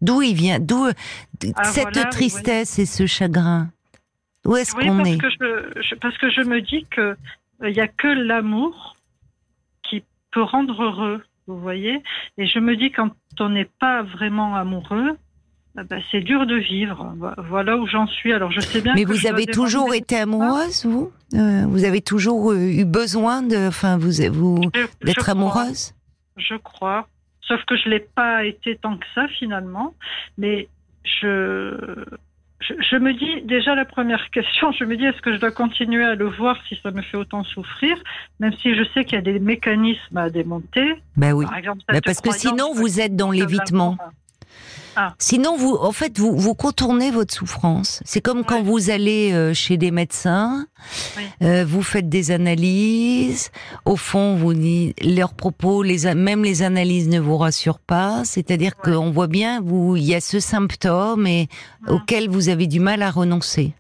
D'où 0.00 0.22
il 0.22 0.34
vient? 0.34 0.58
D'où 0.60 0.86
Ah, 1.56 1.64
cette 1.64 1.92
voilà, 1.94 2.08
tristesse 2.10 2.78
et 2.78 2.86
ce 2.86 3.06
chagrin? 3.06 3.68
Où 4.46 4.56
est-ce 4.56 4.74
Oui, 4.76 4.86
qu'on 4.86 4.96
parce 4.98 5.08
est? 5.10 5.18
que 5.18 5.30
je, 5.30 5.82
je- 5.82 5.94
parce 5.96 6.16
que 6.18 6.30
je 6.30 6.40
me 6.42 6.60
dis 6.62 6.86
que 6.90 7.16
il 7.64 7.74
y 7.74 7.80
a 7.80 7.88
que 7.88 8.06
l'amour 8.06 8.96
peut 10.32 10.42
rendre 10.42 10.82
heureux, 10.82 11.22
vous 11.46 11.58
voyez. 11.60 12.02
Et 12.36 12.46
je 12.46 12.58
me 12.58 12.76
dis 12.76 12.90
quand 12.92 13.10
on 13.40 13.48
n'est 13.50 13.68
pas 13.80 14.02
vraiment 14.02 14.54
amoureux, 14.56 15.16
eh 15.80 15.84
ben, 15.84 16.02
c'est 16.10 16.20
dur 16.20 16.46
de 16.46 16.56
vivre. 16.56 17.12
Vo- 17.16 17.42
Voilà 17.48 17.76
où 17.76 17.86
j'en 17.86 18.06
suis. 18.06 18.32
Alors 18.32 18.50
je 18.50 18.60
sais 18.60 18.80
bien. 18.80 18.94
Mais 18.94 19.04
que 19.04 19.12
vous 19.12 19.26
avez 19.26 19.46
toujours 19.46 19.94
été 19.94 20.16
amoureuse, 20.18 20.84
vous? 20.86 21.12
Euh, 21.34 21.64
Vous 21.68 21.84
avez 21.84 22.00
toujours 22.00 22.52
euh, 22.52 22.56
eu 22.58 22.84
besoin 22.84 23.42
de, 23.42 23.68
enfin, 23.68 23.96
vous, 23.98 24.10
vous 24.32 24.60
d'être 25.04 25.20
crois, 25.20 25.32
amoureuse? 25.32 25.92
Je 26.36 26.54
crois. 26.56 27.06
Sauf 27.42 27.64
que 27.66 27.76
je 27.76 27.88
l'ai 27.88 28.00
pas 28.00 28.44
été 28.44 28.76
tant 28.76 28.96
que 28.98 29.06
ça 29.14 29.26
finalement. 29.38 29.94
Mais 30.36 30.68
je, 31.04 32.04
je, 32.60 32.74
je 32.90 32.96
me 32.96 33.12
dis 33.14 33.42
déjà 33.46 33.74
la 33.74 33.84
première 33.84 34.30
question. 34.30 34.72
Je 34.72 34.84
me 34.84 34.96
dis 34.96 35.04
est-ce 35.04 35.20
que 35.22 35.32
je 35.32 35.38
dois 35.38 35.52
continuer 35.52 36.04
à 36.04 36.14
le 36.14 36.28
voir 36.28 36.56
si 36.68 36.78
ça 36.82 36.90
me 36.90 37.02
fait 37.02 37.16
autant 37.16 37.44
souffrir, 37.44 37.96
même 38.40 38.52
si 38.60 38.74
je 38.74 38.82
sais 38.94 39.04
qu'il 39.04 39.14
y 39.14 39.18
a 39.18 39.22
des 39.22 39.38
mécanismes 39.38 40.16
à 40.16 40.28
démonter? 40.30 40.94
Ben 41.16 41.32
oui. 41.32 41.46
Par 41.46 41.56
exemple, 41.56 41.82
Ben 41.88 42.00
parce 42.04 42.20
que 42.20 42.32
sinon 42.32 42.74
vous 42.74 43.00
êtes 43.00 43.14
dans 43.14 43.30
l'évitement. 43.30 43.96
L'amour. 44.96 45.14
Sinon, 45.18 45.56
vous, 45.56 45.76
en 45.80 45.92
fait, 45.92 46.18
vous, 46.18 46.36
vous 46.36 46.54
contournez 46.54 47.10
votre 47.10 47.32
souffrance. 47.32 48.00
C'est 48.04 48.20
comme 48.20 48.44
quand 48.44 48.62
vous 48.62 48.90
allez 48.90 49.32
euh, 49.32 49.54
chez 49.54 49.76
des 49.76 49.90
médecins, 49.90 50.66
Oui. 51.16 51.22
euh, 51.42 51.64
vous 51.64 51.82
faites 51.82 52.08
des 52.08 52.30
analyses. 52.30 53.50
Au 53.84 53.96
fond, 53.96 54.34
vous 54.36 54.52
leurs 55.02 55.34
propos, 55.34 55.82
les, 55.82 56.12
même 56.14 56.42
les 56.42 56.62
analyses 56.62 57.08
ne 57.08 57.20
vous 57.20 57.36
rassurent 57.36 57.78
pas. 57.78 58.24
C'est-à-dire 58.24 58.72
Ouais. 58.84 58.92
qu'on 58.94 59.10
voit 59.10 59.28
bien, 59.28 59.60
vous, 59.60 59.96
il 59.96 60.04
y 60.04 60.14
a 60.14 60.20
ce 60.20 60.40
symptôme 60.40 61.26
et 61.26 61.48
auquel 61.86 62.28
vous 62.28 62.48
avez 62.48 62.66
du 62.66 62.80
mal 62.80 63.02
à 63.02 63.10
renoncer. 63.10 63.72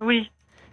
Oui, 0.00 0.30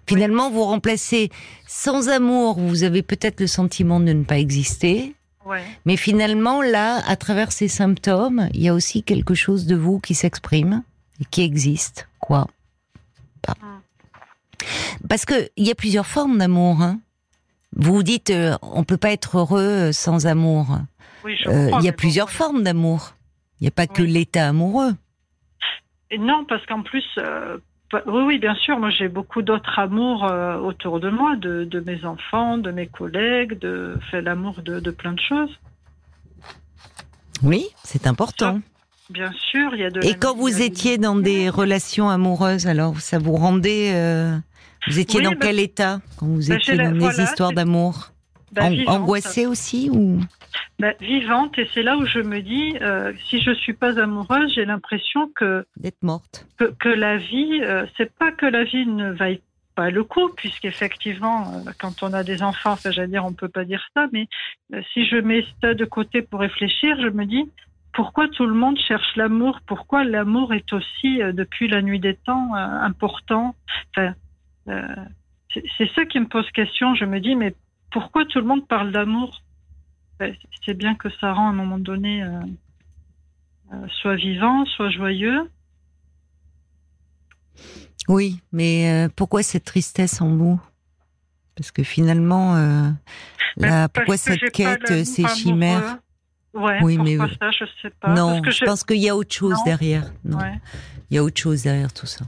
Finalement, 0.08 0.52
vous 0.52 0.64
remplacez 0.64 1.32
sans 1.68 2.10
amour. 2.10 2.60
Vous 2.60 2.84
avez 2.84 3.02
peut-être 3.02 3.40
le 3.40 3.48
sentiment 3.48 4.00
de 4.00 4.14
ne 4.14 4.24
pas 4.24 4.38
exister. 4.38 5.16
Ouais. 5.46 5.64
Mais 5.86 5.96
finalement, 5.98 6.62
là, 6.62 7.02
à 7.08 7.16
travers 7.16 7.52
ces 7.52 7.68
symptômes, 7.68 8.50
il 8.54 8.62
y 8.62 8.70
a 8.70 8.74
aussi 8.74 9.04
quelque 9.04 9.34
chose 9.34 9.66
de 9.66 9.76
vous 9.76 10.00
qui 10.00 10.14
s'exprime 10.16 10.84
et 11.22 11.26
qui 11.26 11.42
existe. 11.44 12.08
Quoi? 12.20 12.48
Pas. 13.42 13.54
Parce 15.08 15.26
que 15.26 15.50
il 15.56 15.68
y 15.68 15.72
a 15.72 15.76
plusieurs 15.76 16.06
formes 16.08 16.38
d'amour. 16.38 16.82
Hein. 16.82 17.00
Vous 17.76 17.94
vous 17.94 18.04
dites, 18.04 18.30
euh, 18.30 18.58
on 18.62 18.84
peut 18.84 18.98
pas 18.98 19.12
être 19.12 19.38
heureux 19.38 19.92
sans 19.92 20.28
amour. 20.28 20.68
Oui, 21.24 21.36
je 21.44 21.50
Euh, 21.50 21.68
crois, 21.68 21.80
il 21.82 21.86
y 21.86 21.90
a 21.90 21.92
bon, 21.92 21.98
plusieurs 21.98 22.30
formes 22.30 22.64
d'amour. 22.64 23.14
Il 23.60 23.64
n'y 23.64 23.68
a 23.68 23.72
pas 23.72 23.88
que 23.88 24.02
l'état 24.04 24.48
amoureux. 24.48 24.94
Et 26.12 26.18
non, 26.18 26.46
parce 26.48 26.66
qu'en 26.68 26.84
plus, 26.84 27.04
euh, 27.18 27.58
oui, 28.08 28.24
oui, 28.26 28.40
bien 28.40 28.56
sûr, 28.56 28.80
moi 28.80 28.90
j'ai 28.90 29.08
beaucoup 29.08 29.42
d'autres 29.42 29.78
amours 29.80 30.26
euh, 30.26 30.58
autour 30.58 31.00
de 31.00 31.10
moi, 31.10 31.36
de, 31.36 31.64
de 31.66 31.80
mes 31.80 32.04
enfants, 32.06 32.58
de 32.58 32.72
mes 32.72 32.88
collègues, 32.88 33.60
de 33.60 33.98
fait 34.12 34.22
l'amour 34.22 34.62
de, 34.64 34.80
de 34.80 34.92
plein 34.92 35.14
de 35.14 35.20
choses. 35.20 35.52
Oui, 37.44 37.68
c'est 37.84 38.08
important. 38.08 38.60
Bien 39.10 39.32
sûr, 39.52 39.74
il 39.76 39.82
y 39.82 39.84
a 39.84 39.92
de. 39.92 40.04
Et 40.04 40.16
quand 40.16 40.36
vous 40.36 40.62
étiez 40.62 40.98
dans 40.98 41.16
des 41.16 41.50
relations 41.50 42.10
amoureuses, 42.10 42.66
alors 42.68 43.00
ça 43.00 43.20
vous 43.20 43.36
rendait. 43.36 43.92
euh, 43.94 44.36
vous 44.88 45.00
étiez 45.00 45.20
Oui, 45.20 45.26
dans 45.26 45.32
bah, 45.32 45.38
quel 45.42 45.60
état 45.60 46.00
quand 46.18 46.26
vous 46.26 46.50
bah, 46.50 46.56
étiez 46.56 46.76
la- 46.76 46.86
dans 46.86 46.92
des 46.94 47.00
voilà, 47.00 47.24
histoires 47.24 47.54
d'amour? 47.54 48.12
Bah, 48.52 48.64
An- 48.66 48.70
vivante. 48.70 48.96
Angoissée 49.02 49.46
aussi 49.46 49.90
ou? 49.92 50.20
Bah, 50.80 50.94
vivante, 51.00 51.58
et 51.58 51.70
c'est 51.74 51.84
là 51.84 51.98
où 51.98 52.06
je 52.06 52.20
me 52.20 52.42
dis, 52.42 52.76
euh, 52.82 53.14
si 53.30 53.42
je 53.42 53.52
suis 53.52 53.74
pas 53.74 54.00
amoureuse, 54.00 54.54
j'ai 54.54 54.66
l'impression 54.66 55.32
que, 55.36 55.66
d'être 55.78 56.04
morte. 56.04 56.48
que, 56.58 56.66
que 56.80 56.90
la 56.90 57.18
vie, 57.18 57.62
euh, 57.62 57.86
c'est 57.98 58.14
pas 58.14 58.32
que 58.32 58.46
la 58.46 58.64
vie 58.64 58.86
ne 58.86 59.12
vaille 59.12 59.42
pas 59.76 59.92
le 59.92 60.04
coup, 60.04 60.30
puisqu'effectivement, 60.30 61.52
euh, 61.54 61.72
quand 61.80 62.02
on 62.02 62.14
a 62.14 62.24
des 62.24 62.42
enfants, 62.42 62.72
enfin, 62.72 62.92
j'allais 62.92 63.10
dire, 63.10 63.26
on 63.26 63.34
peut 63.34 63.50
pas 63.50 63.66
dire 63.66 63.86
ça, 63.94 64.08
mais 64.12 64.28
euh, 64.74 64.82
si 64.94 65.06
je 65.06 65.18
mets 65.18 65.46
ça 65.62 65.74
de 65.74 65.86
côté 65.86 66.22
pour 66.22 66.40
réfléchir, 66.40 66.98
je 67.02 67.10
me 67.10 67.26
dis, 67.26 67.52
pourquoi 67.94 68.28
tout 68.30 68.46
le 68.46 68.54
monde 68.54 68.78
cherche 68.80 69.16
l'amour? 69.16 69.60
Pourquoi 69.68 70.04
l'amour 70.04 70.54
est 70.54 70.74
aussi, 70.74 71.22
euh, 71.22 71.32
depuis 71.34 71.68
la 71.68 71.82
nuit 71.82 72.00
des 72.00 72.16
temps, 72.16 72.54
important? 72.54 73.56
Enfin, 73.96 74.14
c'est, 75.54 75.90
ça 75.94 76.06
qui 76.06 76.20
me 76.20 76.28
pose 76.28 76.50
question. 76.52 76.96
Je 76.96 77.06
me 77.06 77.20
dis, 77.20 77.36
mais 77.36 77.56
pourquoi 77.92 78.26
tout 78.26 78.40
le 78.40 78.46
monde 78.46 78.68
parle 78.68 78.92
d'amour 78.92 79.42
C'est 80.66 80.74
bien 80.74 80.96
que 80.96 81.10
ça 81.20 81.34
rend 81.34 81.48
à 81.48 81.50
un 81.50 81.54
moment 81.54 81.78
donné 81.80 82.24
euh, 82.24 82.40
euh, 83.74 83.88
soit 84.02 84.16
vivant, 84.16 84.66
soit 84.66 84.90
joyeux. 84.90 85.50
Oui, 88.08 88.40
mais 88.52 88.92
euh, 89.08 89.10
pourquoi 89.16 89.42
cette 89.44 89.66
tristesse 89.66 90.22
en 90.22 90.36
vous? 90.36 90.62
Parce 91.56 91.72
que 91.72 91.84
finalement, 91.84 92.56
euh, 92.56 92.90
Ben, 93.58 93.70
là, 93.70 93.90
pourquoi 93.90 94.18
cette 94.18 94.52
quête, 94.52 95.06
ces 95.06 95.28
chimères. 95.28 95.98
Ouais, 96.54 96.80
Oui, 96.84 96.98
mais 96.98 97.18
ça, 97.18 97.52
je 97.52 97.66
sais 97.82 97.90
pas. 98.00 98.14
Non, 98.14 98.30
Parce 98.36 98.42
que 98.42 98.52
je 98.52 98.58
je- 98.60 98.66
pense 98.66 98.84
qu'il 98.84 98.98
y 99.02 99.10
a 99.10 99.16
autre 99.16 99.34
chose 99.34 99.54
Non. 99.58 99.64
derrière. 99.66 100.12
Non, 100.24 100.38
ouais. 100.38 100.60
il 101.10 101.16
y 101.16 101.18
a 101.18 101.24
autre 101.24 101.40
chose 101.42 101.64
derrière 101.64 101.92
tout 101.92 102.06
ça. 102.06 102.26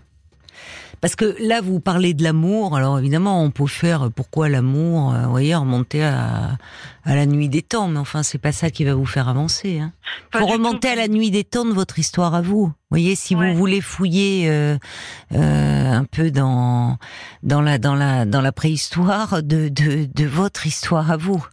Parce 1.01 1.16
que 1.16 1.36
là, 1.39 1.62
vous 1.62 1.80
parlez 1.80 2.13
de 2.13 2.24
l'amour. 2.24 2.75
Alors 2.75 2.98
évidemment, 3.00 3.42
on 3.44 3.51
peut 3.51 3.68
faire 3.68 4.10
pourquoi 4.16 4.50
l'amour, 4.50 5.13
euh, 5.13 5.24
vous 5.25 5.32
voyez, 5.32 5.54
remonter 5.56 6.04
à, 6.04 6.58
à 7.06 7.16
la 7.16 7.25
nuit 7.25 7.50
des 7.50 7.62
temps. 7.62 7.88
Mais 7.88 8.00
enfin, 8.00 8.24
c'est 8.24 8.38
pas 8.39 8.51
ça 8.51 8.70
qui 8.72 8.84
va 8.84 8.96
vous 8.96 9.06
faire 9.06 9.27
avancer. 9.30 9.80
Hein. 9.80 9.92
Du 10.34 10.44
remonter 10.44 10.88
tout. 10.88 10.94
à 10.94 10.96
la 10.96 11.08
nuit 11.08 11.30
des 11.32 11.44
temps 11.44 11.66
de 11.66 11.72
votre 11.74 12.00
histoire 12.00 12.34
à 12.36 12.42
vous. 12.42 12.66
Vous 12.68 12.74
voyez, 12.89 13.16
si 13.16 13.36
Ouais. 13.36 13.51
vous 13.51 13.58
voulez 13.58 13.82
fouiller 13.82 14.50
euh, 14.50 14.77
euh, 15.34 15.92
un 15.94 16.04
peu 16.06 16.32
dans 16.32 16.98
dans 17.44 17.62
la 17.62 17.77
dans 17.77 17.96
la 17.96 18.25
dans 18.25 18.42
la 18.42 18.51
préhistoire 18.51 19.44
de 19.44 19.70
de, 19.70 20.08
de 20.13 20.25
votre 20.25 20.66
histoire 20.66 21.12
à 21.12 21.18
vous. 21.18 21.46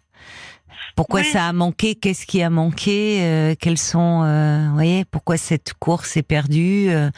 Pourquoi 0.96 1.24
ça 1.24 1.46
a 1.48 1.52
manqué? 1.52 1.96
Qu'est-ce 1.96 2.24
qui 2.26 2.40
a 2.42 2.50
manqué? 2.50 3.18
Euh, 3.22 3.54
Quels 3.60 3.78
sont, 3.78 4.22
euh, 4.24 4.66
vous 4.68 4.74
voyez, 4.74 5.04
pourquoi 5.04 5.36
cette 5.36 5.74
course 5.74 6.16
est 6.16 6.22
perdue? 6.22 6.88
Euh, 6.90 7.10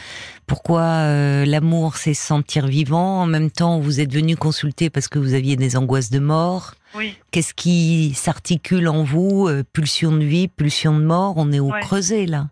Pourquoi 0.47 1.45
l'amour 1.45 1.97
c'est 1.97 2.14
se 2.14 2.26
sentir 2.26 2.66
vivant? 2.66 3.21
En 3.23 3.26
même 3.26 3.50
temps, 3.50 3.78
vous 3.78 4.00
êtes 4.00 4.12
venu 4.12 4.37
consulter 4.37 4.88
parce 4.90 5.09
que 5.09 5.18
vous 5.18 5.35
aviez 5.35 5.56
des 5.56 5.76
angoisses 5.76 6.11
de 6.11 6.18
mort. 6.21 6.75
Oui, 6.95 7.14
Qu'est-ce 7.30 7.52
qui 7.52 8.14
s'articule 8.14 8.88
en 8.88 9.02
vous? 9.02 9.49
Pulsion 9.73 10.12
de 10.12 10.25
vie, 10.25 10.49
pulsion 10.49 10.99
de 10.99 11.04
mort? 11.04 11.35
On 11.37 11.52
est 11.52 11.61
au 11.61 11.71
Ouais. 11.73 11.80
creuset 11.80 12.25
là 12.26 12.47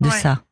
de 0.00 0.08
Ouais. 0.08 0.14
ça. 0.14 0.42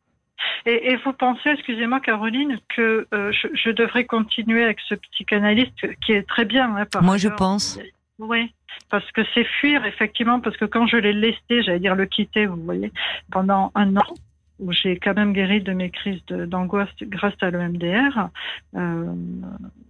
Et, 0.66 0.92
et 0.92 0.97
vous 1.04 1.12
pensez, 1.12 1.50
excusez-moi 1.50 2.00
Caroline, 2.00 2.59
que 2.75 3.06
euh, 3.12 3.33
je, 3.33 3.49
je 3.54 3.71
devrais 3.71 4.04
continuer 4.04 4.62
avec 4.62 4.78
ce 4.88 4.94
psychanalyste 4.94 5.75
qui 6.06 6.12
est 6.12 6.23
très 6.26 6.44
bien. 6.44 6.75
hein, 6.76 6.87
par 6.90 7.02
Moi, 7.02 7.16
je 7.18 7.28
pense. 7.28 7.78
Oui, 8.18 8.54
parce 8.90 9.11
que 9.12 9.23
c'est 9.35 9.47
fuir, 9.61 9.85
effectivement, 9.87 10.40
parce 10.40 10.56
que 10.56 10.64
quand 10.64 10.87
je 10.87 10.97
l'ai 10.97 11.12
laissé, 11.12 11.62
j'allais 11.62 11.80
dire 11.80 11.97
le 11.97 12.06
quitter, 12.06 12.47
vous 12.47 12.62
voyez, 12.62 12.92
pendant 13.33 13.73
un 13.75 13.97
an, 13.97 14.14
où 14.61 14.73
j'ai 14.73 14.99
quand 14.99 15.14
même 15.14 15.33
guéri 15.33 15.61
de 15.61 15.73
mes 15.73 15.90
crises 15.90 16.21
d'angoisse 16.28 16.88
grâce 17.02 17.35
à 17.40 17.50
l'EMDR, 17.50 18.28
euh, 18.76 19.12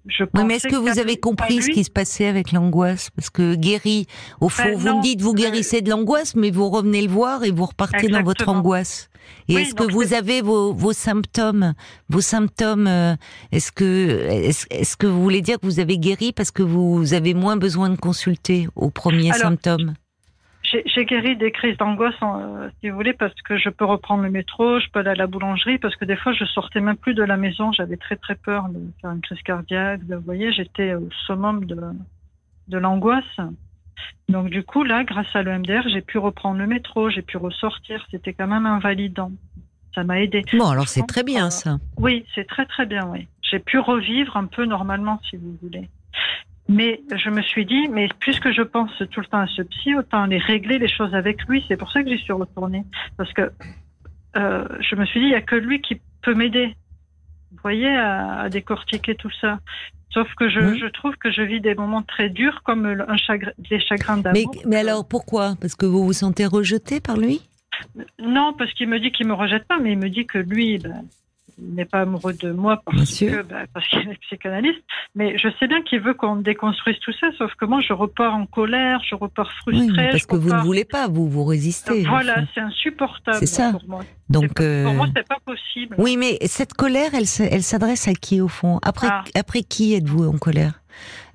je 0.06 0.24
oui, 0.34 0.44
mais 0.44 0.54
est-ce 0.56 0.68
que 0.68 0.76
vous 0.76 0.98
avez 0.98 1.18
compris 1.18 1.62
ce 1.62 1.70
qui 1.70 1.84
se 1.84 1.90
passait 1.90 2.26
avec 2.26 2.52
l'angoisse? 2.52 3.10
Parce 3.10 3.30
que 3.30 3.54
guéri, 3.54 4.06
au 4.40 4.48
fond, 4.48 4.64
Ben 4.64 4.76
vous 4.76 4.88
non, 4.88 4.98
me 4.98 5.02
dites 5.02 5.20
vous 5.20 5.34
guérissez 5.34 5.82
de 5.82 5.90
l'angoisse, 5.90 6.34
mais 6.34 6.50
vous 6.50 6.68
revenez 6.70 7.02
le 7.02 7.08
voir 7.08 7.44
et 7.44 7.50
vous 7.50 7.66
repartez 7.66 8.08
dans 8.08 8.22
votre 8.22 8.48
angoisse. 8.48 9.10
Et 9.48 9.54
Oui, 9.56 9.62
est-ce 9.62 9.74
que 9.74 9.90
vous 9.90 10.14
avez 10.14 10.40
vos, 10.42 10.72
vos 10.72 10.92
symptômes 10.92 11.74
Vos 12.08 12.20
symptômes, 12.20 12.86
euh, 12.86 13.14
est-ce 13.52 13.72
que 13.72 13.84
est-ce 14.70 14.96
que 14.96 15.06
vous 15.06 15.22
voulez 15.22 15.42
dire 15.42 15.58
que 15.60 15.66
vous 15.66 15.80
avez 15.80 15.98
guéri 15.98 16.32
parce 16.32 16.50
que 16.50 16.62
vous 16.62 17.14
avez 17.14 17.34
moins 17.34 17.56
besoin 17.56 17.90
de 17.90 17.96
consulter 17.96 18.66
aux 18.76 18.90
premiers 18.90 19.30
Alors, 19.32 19.48
symptômes 19.48 19.94
J'ai 20.62 20.82
j'ai 20.86 21.04
guéri 21.04 21.36
des 21.36 21.52
crises 21.52 21.76
d'angoisse, 21.76 22.14
euh, 22.22 22.68
si 22.80 22.88
vous 22.88 22.96
voulez, 22.96 23.12
parce 23.12 23.34
que 23.46 23.58
je 23.58 23.68
peux 23.68 23.84
reprendre 23.84 24.22
le 24.22 24.30
métro, 24.30 24.80
je 24.80 24.86
peux 24.90 25.00
aller 25.00 25.10
à 25.10 25.14
la 25.14 25.26
boulangerie, 25.26 25.78
parce 25.78 25.94
que 25.96 26.04
des 26.06 26.16
fois, 26.16 26.32
je 26.32 26.44
sortais 26.46 26.80
même 26.80 26.96
plus 26.96 27.14
de 27.14 27.22
la 27.22 27.36
maison. 27.36 27.70
J'avais 27.72 27.96
très 27.98 28.16
très 28.16 28.34
peur 28.34 28.68
de 28.70 28.80
faire 29.00 29.10
une 29.12 29.20
crise 29.20 29.42
cardiaque. 29.42 30.06
de- 30.06 30.16
vous 30.16 30.22
voyez, 30.24 30.52
j'étais 30.52 30.94
au 30.94 31.08
summum 31.26 31.64
de, 31.66 31.76
de 32.68 32.78
l'angoisse. 32.78 33.36
Donc 34.28 34.48
du 34.48 34.62
coup, 34.62 34.84
là, 34.84 35.04
grâce 35.04 35.34
à 35.34 35.42
l'EMDR, 35.42 35.88
j'ai 35.88 36.00
pu 36.00 36.18
reprendre 36.18 36.58
le 36.58 36.66
métro, 36.66 37.10
j'ai 37.10 37.22
pu 37.22 37.36
ressortir. 37.36 38.04
C'était 38.10 38.32
quand 38.32 38.46
même 38.46 38.66
invalidant. 38.66 39.32
Ça 39.94 40.02
m'a 40.02 40.20
aidé. 40.20 40.42
Bon, 40.54 40.68
alors 40.68 40.88
c'est 40.88 41.06
très 41.06 41.22
bien 41.22 41.46
euh, 41.46 41.50
ça. 41.50 41.78
Oui, 41.98 42.24
c'est 42.34 42.46
très 42.46 42.66
très 42.66 42.86
bien, 42.86 43.06
oui. 43.06 43.28
J'ai 43.42 43.60
pu 43.60 43.78
revivre 43.78 44.36
un 44.36 44.46
peu 44.46 44.64
normalement, 44.64 45.20
si 45.28 45.36
vous 45.36 45.56
voulez. 45.62 45.88
Mais 46.68 47.02
je 47.14 47.30
me 47.30 47.42
suis 47.42 47.66
dit, 47.66 47.88
mais 47.88 48.08
puisque 48.18 48.50
je 48.50 48.62
pense 48.62 48.90
tout 49.10 49.20
le 49.20 49.26
temps 49.26 49.40
à 49.40 49.46
ce 49.46 49.62
psy, 49.62 49.94
autant 49.94 50.22
aller 50.22 50.38
régler 50.38 50.78
les 50.78 50.88
choses 50.88 51.14
avec 51.14 51.42
lui. 51.44 51.64
C'est 51.68 51.76
pour 51.76 51.92
ça 51.92 52.02
que 52.02 52.08
j'y 52.08 52.18
suis 52.18 52.32
retournée. 52.32 52.84
Parce 53.16 53.32
que 53.34 53.52
euh, 54.36 54.66
je 54.80 54.96
me 54.96 55.04
suis 55.04 55.20
dit, 55.20 55.26
il 55.26 55.30
n'y 55.30 55.36
a 55.36 55.42
que 55.42 55.56
lui 55.56 55.80
qui 55.80 56.00
peut 56.22 56.34
m'aider. 56.34 56.74
Vous 57.52 57.58
voyez, 57.62 57.94
à, 57.94 58.40
à 58.40 58.48
décortiquer 58.48 59.14
tout 59.14 59.30
ça. 59.40 59.60
Sauf 60.14 60.28
que 60.36 60.48
je, 60.48 60.60
Mhm. 60.60 60.78
je 60.78 60.86
trouve 60.86 61.14
que 61.16 61.30
je 61.30 61.42
vis 61.42 61.60
des 61.60 61.74
moments 61.74 62.02
très 62.02 62.30
durs, 62.30 62.62
comme 62.64 62.86
un 62.86 63.16
chagrin, 63.16 63.50
des 63.58 63.80
chagrins 63.80 64.16
d'amour. 64.16 64.54
mais 64.64 64.76
alors 64.76 65.06
pourquoi? 65.06 65.56
Parce 65.60 65.74
que 65.74 65.86
vous 65.86 66.04
vous 66.04 66.12
sentez 66.12 66.46
rejeté 66.46 67.00
par 67.00 67.16
lui? 67.16 67.42
Non, 68.20 68.52
parce 68.56 68.72
qu'il 68.74 68.88
me 68.88 69.00
dit 69.00 69.10
qu'il 69.10 69.26
me 69.26 69.34
rejette 69.34 69.64
pas, 69.66 69.78
mais 69.80 69.92
il 69.92 69.98
me 69.98 70.08
dit 70.08 70.24
que 70.26 70.38
lui, 70.38 70.78
ben, 70.78 71.04
n'est 71.58 71.84
pas 71.84 72.00
amoureux 72.00 72.32
de 72.34 72.50
moi 72.52 72.82
parce 72.84 73.18
que 73.18 73.42
ben, 73.42 73.66
parce 73.72 73.86
qu'il 73.88 74.08
est 74.10 74.18
psychanalyste. 74.22 74.82
Mais 75.14 75.38
je 75.38 75.48
sais 75.60 75.66
bien 75.66 75.82
qu'il 75.82 76.00
veut 76.00 76.14
qu'on 76.14 76.36
déconstruise 76.36 76.98
tout 77.00 77.12
ça, 77.20 77.28
sauf 77.38 77.52
que 77.54 77.64
moi, 77.64 77.80
je 77.80 77.92
repars 77.92 78.34
en 78.34 78.46
colère, 78.46 79.00
je 79.08 79.14
repars 79.14 79.48
Oui, 79.66 79.74
frustrée. 79.76 80.02
mais 80.04 80.10
parce 80.10 80.26
que 80.26 80.36
vous 80.36 80.52
ne 80.52 80.60
voulez 80.62 80.84
pas, 80.84 81.08
vous 81.08 81.28
vous 81.28 81.44
résistez. 81.44 82.02
Voilà, 82.04 82.32
enfin. 82.38 82.46
c'est 82.54 82.60
insupportable 82.60 83.38
C'est 83.38 83.46
ça. 83.46 83.70
pour 83.72 83.88
moi. 83.88 84.00
Donc 84.28 84.54
pas- 84.54 84.62
euh, 84.62 84.84
Pour 84.84 84.94
moi, 84.94 85.06
c'est 85.14 85.26
pas 85.28 85.38
possible. 85.44 85.94
Oui, 85.98 86.16
mais 86.16 86.38
cette 86.46 86.74
colère, 86.74 87.10
elle, 87.14 87.26
elle 87.50 87.62
s'adresse 87.62 88.08
à 88.08 88.14
qui 88.14 88.40
au 88.40 88.48
fond? 88.48 88.78
Après, 88.82 89.08
Ah. 89.10 89.24
après 89.38 89.62
qui 89.62 89.94
êtes-vous 89.94 90.26
en 90.26 90.38
colère? 90.38 90.80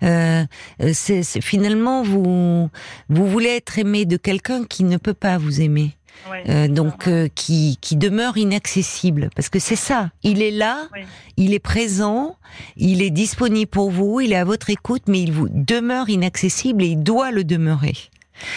Euh, 0.04 0.44
euh, 0.82 0.92
c'est, 0.94 1.24
c'est- 1.24 1.42
finalement 1.42 2.04
vous 2.04 2.70
vous 3.10 3.28
voulez 3.28 3.50
être 3.50 3.78
aimé 3.80 4.06
de 4.06 4.18
quelqu'un 4.18 4.64
qui 4.66 4.84
ne 4.84 4.98
peut 4.98 5.14
pas 5.14 5.38
vous 5.38 5.62
aimer, 5.62 5.96
Ouais. 6.30 6.44
euh, 6.50 6.68
donc 6.68 7.08
euh, 7.08 7.28
qui 7.34 7.78
qui 7.82 7.96
demeure 7.96 8.38
inaccessible 8.38 9.30
parce 9.36 9.50
que 9.50 9.60
c'est 9.60 9.76
ça. 9.78 10.12
Il 10.24 10.42
est 10.42 10.52
là, 10.52 10.88
Oui. 10.94 11.02
il 11.38 11.54
est 11.54 11.60
présent, 11.60 12.36
il 12.76 13.02
est 13.02 13.10
disponible 13.10 13.70
pour 13.70 13.90
vous, 13.92 14.20
il 14.20 14.34
est 14.34 14.36
à 14.38 14.44
votre 14.46 14.70
écoute, 14.70 15.04
mais 15.08 15.22
il 15.22 15.32
vous 15.32 15.48
demeure 15.50 16.10
inaccessible 16.10 16.84
et 16.84 16.88
il 16.88 17.04
doit 17.04 17.32
le 17.32 17.44
demeurer. 17.44 17.96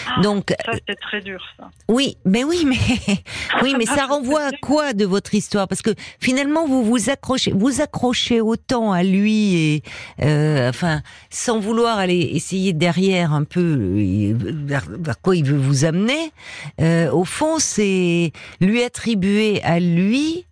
Ah, 0.09 0.21
Donc 0.23 0.55
Ça, 0.65 0.73
c'est 0.89 0.99
très 1.01 1.21
dur, 1.21 1.41
ça. 1.57 1.71
oui, 1.89 2.17
mais 2.25 2.45
oui, 2.45 2.65
mais 2.67 2.77
oui, 3.63 3.75
mais 3.79 3.87
ça 3.87 4.07
renvoie 4.09 4.43
à 4.45 4.51
quoi 4.61 4.93
de 4.93 5.05
votre 5.05 5.35
histoire? 5.35 5.69
Parce 5.69 5.83
que 5.83 5.91
finalement, 6.21 6.67
vous 6.67 6.85
vous 6.85 7.11
accrochez, 7.11 7.53
vous 7.53 7.81
accrochez 7.81 8.41
autant 8.41 8.93
à 8.93 9.03
lui 9.03 9.55
et 9.57 9.83
euh, 10.23 10.69
enfin, 10.69 11.03
sans 11.31 11.59
vouloir 11.59 11.99
aller 11.99 12.19
essayer 12.33 12.73
derrière 12.73 13.33
un 13.33 13.45
peu 13.45 13.61
euh, 13.61 14.35
vers, 14.37 14.85
vers 14.89 15.21
quoi 15.21 15.37
il 15.37 15.45
veut 15.45 15.59
vous 15.59 15.85
amener. 15.85 16.33
euh, 16.81 17.11
au 17.11 17.25
fond, 17.25 17.59
c'est 17.59 18.33
lui 18.61 18.83
attribuer 18.83 19.63
à 19.63 19.81
lui. 19.81 20.47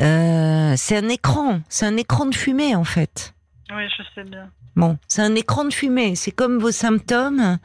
euh, 0.00 0.74
c'est 0.76 0.96
un 0.96 1.08
écran, 1.08 1.60
c'est 1.68 1.86
un 1.86 1.96
écran 1.96 2.26
de 2.26 2.34
fumée 2.34 2.74
en 2.74 2.84
fait. 2.84 3.32
Oui, 3.74 3.84
je 3.96 4.02
sais 4.14 4.28
bien. 4.28 4.50
Bon, 4.76 4.98
c'est 5.06 5.22
un 5.22 5.34
écran 5.36 5.64
de 5.64 5.72
fumée, 5.72 6.14
c'est 6.16 6.32
comme 6.32 6.58
vos 6.58 6.72
symptômes, 6.72 7.58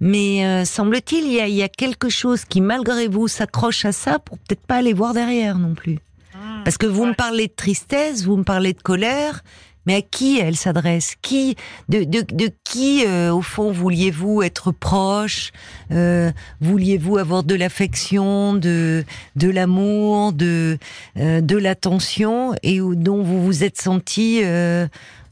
mais 0.00 0.46
euh, 0.46 0.64
semble-t-il, 0.64 1.24
il 1.26 1.32
y 1.32 1.40
a, 1.40 1.46
il 1.48 1.54
y 1.54 1.62
a 1.62 1.68
quelque 1.68 2.08
chose 2.08 2.44
qui, 2.46 2.60
malgré 2.62 3.06
vous, 3.06 3.28
s'accroche 3.28 3.84
à 3.84 3.92
ça 3.92 4.18
pour 4.18 4.38
peut-être 4.38 4.66
pas 4.66 4.76
aller 4.76 4.94
voir 4.94 5.12
derrière 5.12 5.58
non 5.58 5.74
plus. 5.74 5.98
Hmm. 6.34 6.64
Parce 6.64 6.78
que 6.78 6.86
vous 6.86 7.02
Ouais. 7.02 7.08
me 7.10 7.14
parlez 7.14 7.48
de 7.48 7.52
tristesse, 7.54 8.24
vous 8.24 8.36
me 8.38 8.44
parlez 8.44 8.72
de 8.72 8.80
colère, 8.80 9.42
mais 9.86 9.96
à 9.96 10.00
qui 10.00 10.38
elle 10.38 10.56
s'adresse? 10.56 11.16
Qui, 11.20 11.56
de, 11.90 12.04
de, 12.04 12.22
de 12.32 12.50
qui, 12.64 13.04
euh, 13.06 13.30
au 13.34 13.42
fond, 13.42 13.70
vouliez-vous 13.70 14.40
être 14.42 14.72
proche? 14.72 15.50
Euh, 15.90 16.32
Vouliez-vous 16.62 17.18
avoir 17.18 17.42
de 17.44 17.54
l'affection, 17.54 18.54
de, 18.54 19.04
de 19.36 19.50
l'amour, 19.50 20.32
de, 20.32 20.78
euh, 21.18 21.42
de 21.42 21.58
l'attention, 21.58 22.54
et 22.62 22.80
où- 22.80 22.94
dont 22.94 23.22
vous 23.22 23.44
vous 23.44 23.62
êtes 23.64 23.78
senti 23.78 24.40
euh, 24.42 24.88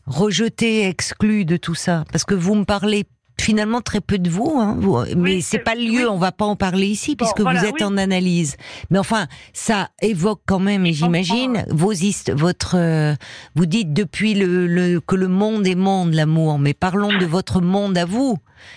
rejeté, 0.06 0.86
exclu 0.88 1.44
de 1.44 1.56
tout 1.56 1.74
ça? 1.74 2.04
Parce 2.12 2.24
que 2.24 2.34
vous 2.34 2.54
me 2.54 2.64
parlez 2.64 3.04
finalement 3.40 3.80
très 3.80 4.00
peu 4.00 4.18
de 4.18 4.30
vous, 4.30 4.54
hein, 4.60 4.76
vous- 4.78 5.02
mais 5.16 5.40
c'est 5.40 5.56
c'est- 5.56 5.58
pas 5.58 5.74
le 5.74 5.80
lieu, 5.80 6.04
oui. 6.04 6.06
on 6.08 6.18
va 6.18 6.30
pas 6.30 6.44
en 6.44 6.54
parler 6.54 6.86
ici 6.86 7.16
Bon, 7.16 7.24
puisque 7.24 7.40
voilà, 7.40 7.60
vous 7.60 7.66
êtes 7.66 7.74
oui. 7.76 7.82
en 7.84 7.96
analyse. 7.96 8.56
Mais 8.90 8.98
enfin, 8.98 9.26
ça 9.52 9.88
évoque 10.00 10.42
quand 10.46 10.60
même, 10.60 10.86
et 10.86 10.92
j'imagine, 10.92 11.64
vos 11.70 11.92
votre, 12.34 12.76
euh, 12.76 13.14
vous 13.56 13.66
dites 13.66 13.92
depuis 13.92 14.34
le, 14.34 14.66
le- 14.68 15.00
que 15.00 15.16
le 15.16 15.26
monde 15.28 15.66
est 15.66 15.74
monde, 15.74 16.12
l'amour, 16.12 16.58
mais 16.60 16.74
parlons 16.74 17.16
de 17.18 17.24
votre 17.24 17.60
monde 17.60 17.96
à 17.98 18.04
vous. 18.04 18.36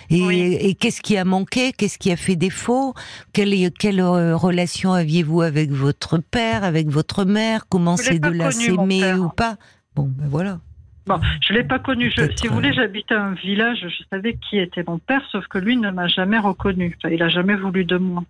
Et, 0.09 0.23
Oui. 0.23 0.57
et 0.59 0.73
qu'est-ce 0.73 1.01
qui 1.01 1.15
a 1.15 1.25
manqué? 1.25 1.71
Qu'est-ce 1.73 1.99
qui 1.99 2.11
a 2.11 2.15
fait 2.15 2.35
défaut? 2.37 2.95
Quelle, 3.33 3.71
quelle 3.71 3.99
euh, 3.99 4.35
relation 4.35 4.93
aviez-vous 4.93 5.41
avec 5.41 5.69
votre 5.71 6.17
père, 6.17 6.63
avec 6.63 6.87
votre 6.89 7.23
mère? 7.23 7.67
Comment 7.69 7.97
Je 7.97 8.03
l'ai 8.03 8.07
c'est 8.13 8.19
de 8.19 8.29
pas 8.29 8.33
la 8.35 8.51
connu, 8.51 8.71
mon 8.71 8.89
s'aimer 8.89 9.13
ou 9.13 9.29
pas? 9.29 9.57
Bon, 9.95 10.09
ben 10.11 10.27
voilà. 10.27 10.59
Bon, 11.07 11.19
je 11.47 11.53
l'ai 11.53 11.63
pas 11.63 11.77
connu. 11.79 12.11
Je, 12.15 12.23
si 12.35 12.47
vous 12.47 12.55
voulez, 12.55 12.69
euh, 12.69 12.73
j'habitais 12.73 13.13
un 13.15 13.33
village. 13.33 13.85
Je 13.87 14.03
savais 14.09 14.33
qui 14.49 14.57
était 14.57 14.83
mon 14.87 14.97
père, 14.97 15.21
sauf 15.31 15.45
que 15.47 15.59
lui 15.59 15.77
ne 15.77 15.91
m'a 15.91 16.07
jamais 16.07 16.39
reconnu. 16.39 16.95
Enfin, 16.97 17.13
il 17.13 17.21
a 17.21 17.29
jamais 17.29 17.55
voulu 17.55 17.85
de 17.85 17.97
moi. 17.97 18.23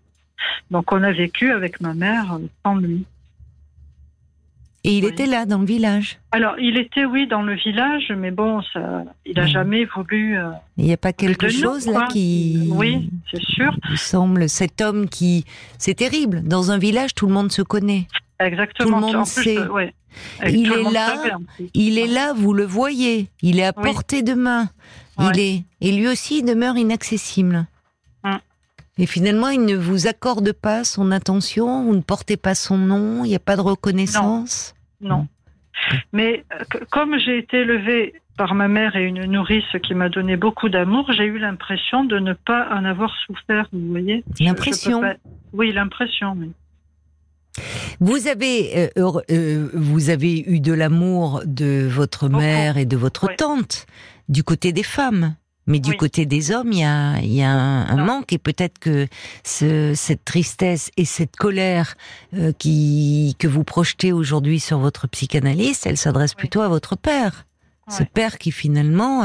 Donc, 0.72 0.92
on 0.92 1.02
a 1.04 1.12
vécu 1.12 1.52
avec 1.52 1.80
ma 1.80 1.94
mère 1.94 2.38
sans 2.66 2.76
lui. 2.76 3.06
Et 4.84 4.98
il 5.00 5.06
Oui. 5.06 5.10
était 5.10 5.26
là 5.26 5.46
dans 5.48 5.58
le 5.60 5.66
village? 5.66 6.20
Alors, 6.32 6.60
il 6.60 6.78
était, 6.78 7.06
oui, 7.06 7.26
dans 7.28 7.42
le 7.42 7.56
village, 7.56 8.12
mais 8.16 8.30
bon, 8.30 8.62
ça, 8.72 9.04
il 9.26 9.40
a 9.40 9.44
Bon. 9.46 9.48
jamais 9.48 9.86
voulu. 9.86 10.38
euh, 10.38 10.52
Il 10.78 10.86
n'y 10.86 10.94
a 10.94 10.98
pas 10.98 11.12
quelque 11.14 11.46
nous, 11.48 11.52
chose 11.52 11.88
là 11.88 12.08
qui 12.12 12.70
Oui, 12.72 13.10
c'est 13.32 13.42
sûr. 13.42 13.76
vous 13.90 13.96
semble 13.96 14.48
cet 14.48 14.82
homme 14.82 15.10
qui 15.10 15.46
c'est 15.80 15.96
terrible 15.96 16.44
dans 16.44 16.70
un 16.72 16.78
village 16.78 17.16
tout 17.16 17.26
le 17.26 17.34
monde 17.34 17.52
se 17.52 17.64
connaît 17.64 18.08
Exactement. 18.40 18.90
Tout 18.90 18.96
le 18.96 19.02
monde 19.02 19.16
En 19.16 19.24
plus, 19.24 19.44
sait. 19.44 19.68
ouais. 19.68 19.94
Il 20.48 20.72
est 20.72 20.84
là, 20.92 21.08
savait, 21.16 21.32
il 21.74 21.98
est 22.00 22.08
là 22.08 22.32
vous 22.34 22.54
le 22.54 22.64
voyez 22.64 23.28
il 23.42 23.60
est 23.60 23.66
à 23.66 23.74
Oui. 23.76 23.84
portée 23.84 24.22
de 24.24 24.34
main 24.34 24.70
il 25.20 25.38
est 25.40 25.64
et 25.82 25.92
lui 25.92 26.08
aussi 26.08 26.40
il 26.40 26.46
demeure 26.46 26.78
inaccessible 26.78 27.66
Hum. 28.24 28.40
et 28.98 29.08
finalement 29.08 29.50
il 29.50 29.66
ne 29.66 29.76
vous 29.76 30.08
accorde 30.08 30.54
pas 30.54 30.86
son 30.86 31.12
attention 31.12 31.84
vous 31.84 31.94
ne 31.96 32.02
portez 32.02 32.38
pas 32.38 32.56
son 32.56 32.78
nom 32.78 33.26
il 33.26 33.30
n'y 33.30 33.36
a 33.36 33.40
pas 33.40 33.58
de 33.58 33.62
reconnaissance? 33.62 34.74
Non. 35.02 35.28
Mais 36.14 36.46
euh, 36.54 36.64
comme 36.92 37.20
j'ai 37.20 37.38
été 37.38 37.58
élevée 37.58 38.14
par 38.38 38.56
ma 38.56 38.70
mère 38.70 38.96
et 38.96 39.04
une 39.04 39.26
nourrice 39.26 39.66
qui 39.84 39.94
m'a 39.94 40.08
donné 40.10 40.38
beaucoup 40.38 40.70
d'amour, 40.70 41.12
j'ai 41.12 41.26
eu 41.26 41.38
l'impression 41.40 42.06
de 42.06 42.20
ne 42.20 42.32
pas 42.34 42.70
en 42.72 42.86
avoir 42.86 43.14
souffert, 43.26 43.68
vous 43.74 43.90
voyez. 43.90 44.24
L'impression. 44.40 45.02
pas- 45.02 45.16
Oui, 45.54 45.72
l'impression, 45.74 46.36
oui. 46.38 46.52
Vous 48.00 48.28
avez, 48.28 48.90
euh, 48.98 49.12
euh, 49.32 49.70
vous 49.74 50.10
avez 50.10 50.40
eu 50.40 50.60
de 50.60 50.74
l'amour 50.74 51.42
de 51.46 51.88
votre 51.90 52.28
Beaucoup. 52.28 52.42
mère 52.42 52.78
et 52.78 52.86
de 52.86 52.98
votre 52.98 53.28
Ouais. 53.28 53.36
tante 53.36 53.86
du 54.30 54.44
côté 54.44 54.72
des 54.74 54.84
femmes. 54.84 55.36
Mais 55.68 55.80
du 55.80 55.92
Oui. 55.92 55.98
côté 55.98 56.28
des 56.28 56.52
hommes, 56.52 56.72
il 56.72 56.80
y 56.80 56.84
a, 56.84 57.18
il 57.22 57.34
y 57.34 57.42
a 57.42 57.50
un, 57.50 58.06
manque 58.06 58.32
et 58.34 58.38
peut-être 58.38 58.78
que 58.78 59.08
ce, 59.44 59.94
cette 59.96 60.24
tristesse 60.24 60.92
et 60.96 61.06
cette 61.06 61.36
colère 61.38 61.96
euh, 62.36 62.52
qui, 62.52 63.36
que 63.40 63.48
vous 63.48 63.64
projetez 63.64 64.12
aujourd'hui 64.12 64.60
sur 64.60 64.78
votre 64.78 65.08
psychanalyste, 65.08 65.88
elle 65.88 65.98
s'adresse 65.98 66.34
Oui. 66.34 66.38
plutôt 66.42 66.62
à 66.62 66.68
votre 66.68 66.96
père. 66.96 67.48
Ce 67.88 68.04
père 68.04 68.38
qui 68.40 68.52
finalement 68.52 69.24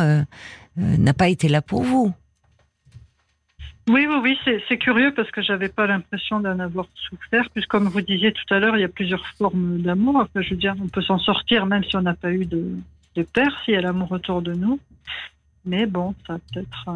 n'a 0.76 1.14
pas 1.14 1.28
été 1.28 1.48
là 1.48 1.62
pour 1.62 1.82
vous. 1.82 2.12
Oui, 3.92 4.06
oui, 4.08 4.16
oui, 4.46 4.60
c'est 4.68 4.78
curieux 4.78 5.12
parce 5.14 5.30
que 5.32 5.42
j'avais 5.42 5.68
pas 5.68 5.86
l'impression 5.86 6.38
d'en 6.40 6.58
avoir 6.60 6.86
souffert. 7.08 7.48
Puis 7.54 7.64
comme 7.66 7.88
vous 7.88 8.00
disiez 8.00 8.32
tout 8.32 8.54
à 8.54 8.58
l'heure, 8.60 8.76
il 8.76 8.80
y 8.80 8.84
a 8.84 8.88
plusieurs 8.88 9.26
formes 9.38 9.78
d'amour. 9.82 10.16
Enfin, 10.16 10.42
je 10.42 10.50
veux 10.50 10.56
dire, 10.56 10.74
on 10.82 10.88
peut 10.88 11.02
s'en 11.02 11.18
sortir 11.18 11.66
même 11.66 11.82
si 11.84 11.96
on 11.96 12.02
n'a 12.02 12.14
pas 12.14 12.30
eu 12.30 12.46
de, 12.46 12.62
de 13.16 13.22
père, 13.22 13.52
s'il 13.64 13.74
y 13.74 13.76
a 13.76 13.80
l'amour 13.80 14.12
autour 14.12 14.42
de 14.42 14.52
nous. 14.52 14.78
Mais 15.64 15.86
bon, 15.86 16.14
ça 16.26 16.38
peut-être. 16.52 16.84
euh, 16.88 16.92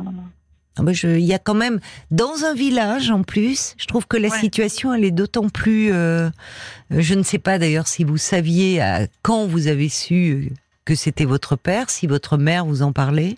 Ah 0.78 0.82
Il 1.18 1.24
y 1.24 1.34
a 1.34 1.38
quand 1.38 1.54
même 1.54 1.80
dans 2.10 2.44
un 2.44 2.54
village 2.54 3.10
en 3.10 3.22
plus. 3.22 3.74
Je 3.78 3.86
trouve 3.86 4.06
que 4.06 4.16
la 4.16 4.28
Ouais. 4.28 4.38
situation 4.38 4.94
elle 4.94 5.04
est 5.04 5.10
d'autant 5.10 5.48
plus. 5.48 5.92
euh, 5.92 6.30
je 6.90 7.14
ne 7.14 7.22
sais 7.22 7.38
pas 7.38 7.58
d'ailleurs 7.58 7.88
si 7.88 8.04
vous 8.04 8.16
saviez 8.18 8.80
à 8.80 9.06
quand 9.22 9.46
vous 9.46 9.66
avez 9.68 9.88
su 9.88 10.52
que 10.84 10.94
c'était 10.94 11.24
votre 11.24 11.56
père, 11.56 11.90
si 11.90 12.06
votre 12.06 12.36
mère 12.36 12.64
vous 12.66 12.82
en 12.82 12.92
parlait 12.92 13.36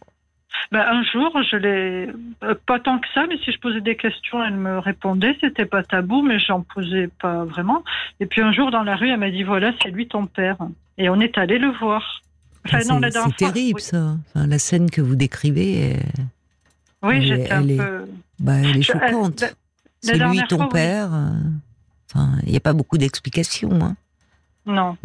ben, 0.72 0.80
un 0.80 1.02
jour, 1.04 1.36
je 1.50 1.56
l'ai 1.56 2.08
euh, 2.42 2.54
pas 2.66 2.80
tant 2.80 2.98
que 2.98 3.06
ça, 3.14 3.26
mais 3.28 3.36
si 3.44 3.52
je 3.52 3.58
posais 3.58 3.80
des 3.80 3.96
questions, 3.96 4.42
elle 4.42 4.56
me 4.56 4.78
répondait. 4.78 5.36
C'était 5.40 5.66
pas 5.66 5.82
tabou, 5.82 6.22
mais 6.22 6.38
j'en 6.38 6.62
posais 6.62 7.08
pas 7.20 7.44
vraiment. 7.44 7.84
Et 8.20 8.26
puis 8.26 8.42
un 8.42 8.52
jour 8.52 8.70
dans 8.70 8.82
la 8.82 8.96
rue, 8.96 9.10
elle 9.10 9.20
m'a 9.20 9.30
dit 9.30 9.42
voilà, 9.42 9.72
c'est 9.82 9.90
lui 9.90 10.08
ton 10.08 10.26
père. 10.26 10.56
Et 10.98 11.08
on 11.08 11.20
est 11.20 11.38
allé 11.38 11.58
le 11.58 11.70
voir. 11.70 12.22
Enfin, 12.66 12.80
c'est 12.80 13.36
terrible 13.36 13.80
ça. 13.80 14.16
la 14.34 14.58
scène 14.58 14.90
que 14.90 15.00
vous 15.00 15.14
décrivez. 15.14 15.96
oui, 17.02 17.22
j'étais 17.22 17.52
un 17.52 17.66
peu. 17.66 18.06
Bah, 18.40 18.54
elle 18.56 18.76
est 18.76 18.82
choquante. 18.82 19.44
C'est 20.00 20.18
lui 20.18 20.42
ton 20.48 20.68
père. 20.68 21.12
Euh, 21.12 21.30
enfin, 22.12 22.38
il 22.44 22.50
n'y 22.50 22.56
a 22.56 22.60
pas 22.60 22.72
beaucoup 22.72 22.98
d'explications. 22.98 23.70
Hein. 23.72 23.96
Non. 24.66 24.96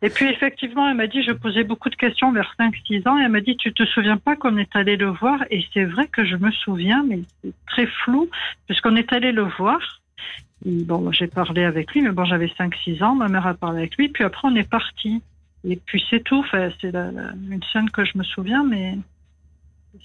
Et 0.00 0.10
puis 0.10 0.26
effectivement, 0.26 0.88
elle 0.88 0.96
m'a 0.96 1.08
dit, 1.08 1.22
je 1.22 1.32
posais 1.32 1.64
beaucoup 1.64 1.90
de 1.90 1.96
questions 1.96 2.30
vers 2.32 2.54
5-6 2.58 3.08
ans, 3.08 3.18
et 3.18 3.24
elle 3.24 3.32
m'a 3.32 3.40
dit, 3.40 3.56
tu 3.56 3.72
te 3.74 3.84
souviens 3.84 4.16
pas 4.16 4.36
qu'on 4.36 4.56
est 4.56 4.74
allé 4.76 4.96
le 4.96 5.08
voir? 5.08 5.44
Et 5.50 5.64
c'est 5.74 5.84
vrai 5.84 6.06
que 6.06 6.24
je 6.24 6.36
me 6.36 6.52
souviens, 6.52 7.04
mais 7.06 7.20
c'est 7.42 7.52
très 7.66 7.86
flou, 7.86 8.30
puisqu'on 8.66 8.94
est 8.94 9.12
allé 9.12 9.32
le 9.32 9.42
voir. 9.42 9.80
bon, 10.64 11.10
j'ai 11.10 11.26
parlé 11.26 11.64
avec 11.64 11.92
lui, 11.92 12.02
mais 12.02 12.12
bon, 12.12 12.24
j'avais 12.24 12.46
5-6 12.46 13.02
ans, 13.02 13.16
ma 13.16 13.28
mère 13.28 13.46
a 13.46 13.54
parlé 13.54 13.80
avec 13.80 13.96
lui, 13.96 14.08
puis 14.08 14.22
après 14.22 14.46
on 14.46 14.54
est 14.54 14.68
parti. 14.68 15.20
Et 15.64 15.76
puis 15.76 16.04
c'est 16.08 16.22
tout, 16.22 16.38
enfin, 16.38 16.68
c'est 16.80 16.94
une 16.94 17.60
scène 17.72 17.90
que 17.90 18.04
je 18.04 18.16
me 18.16 18.22
souviens, 18.22 18.62
mais 18.62 18.96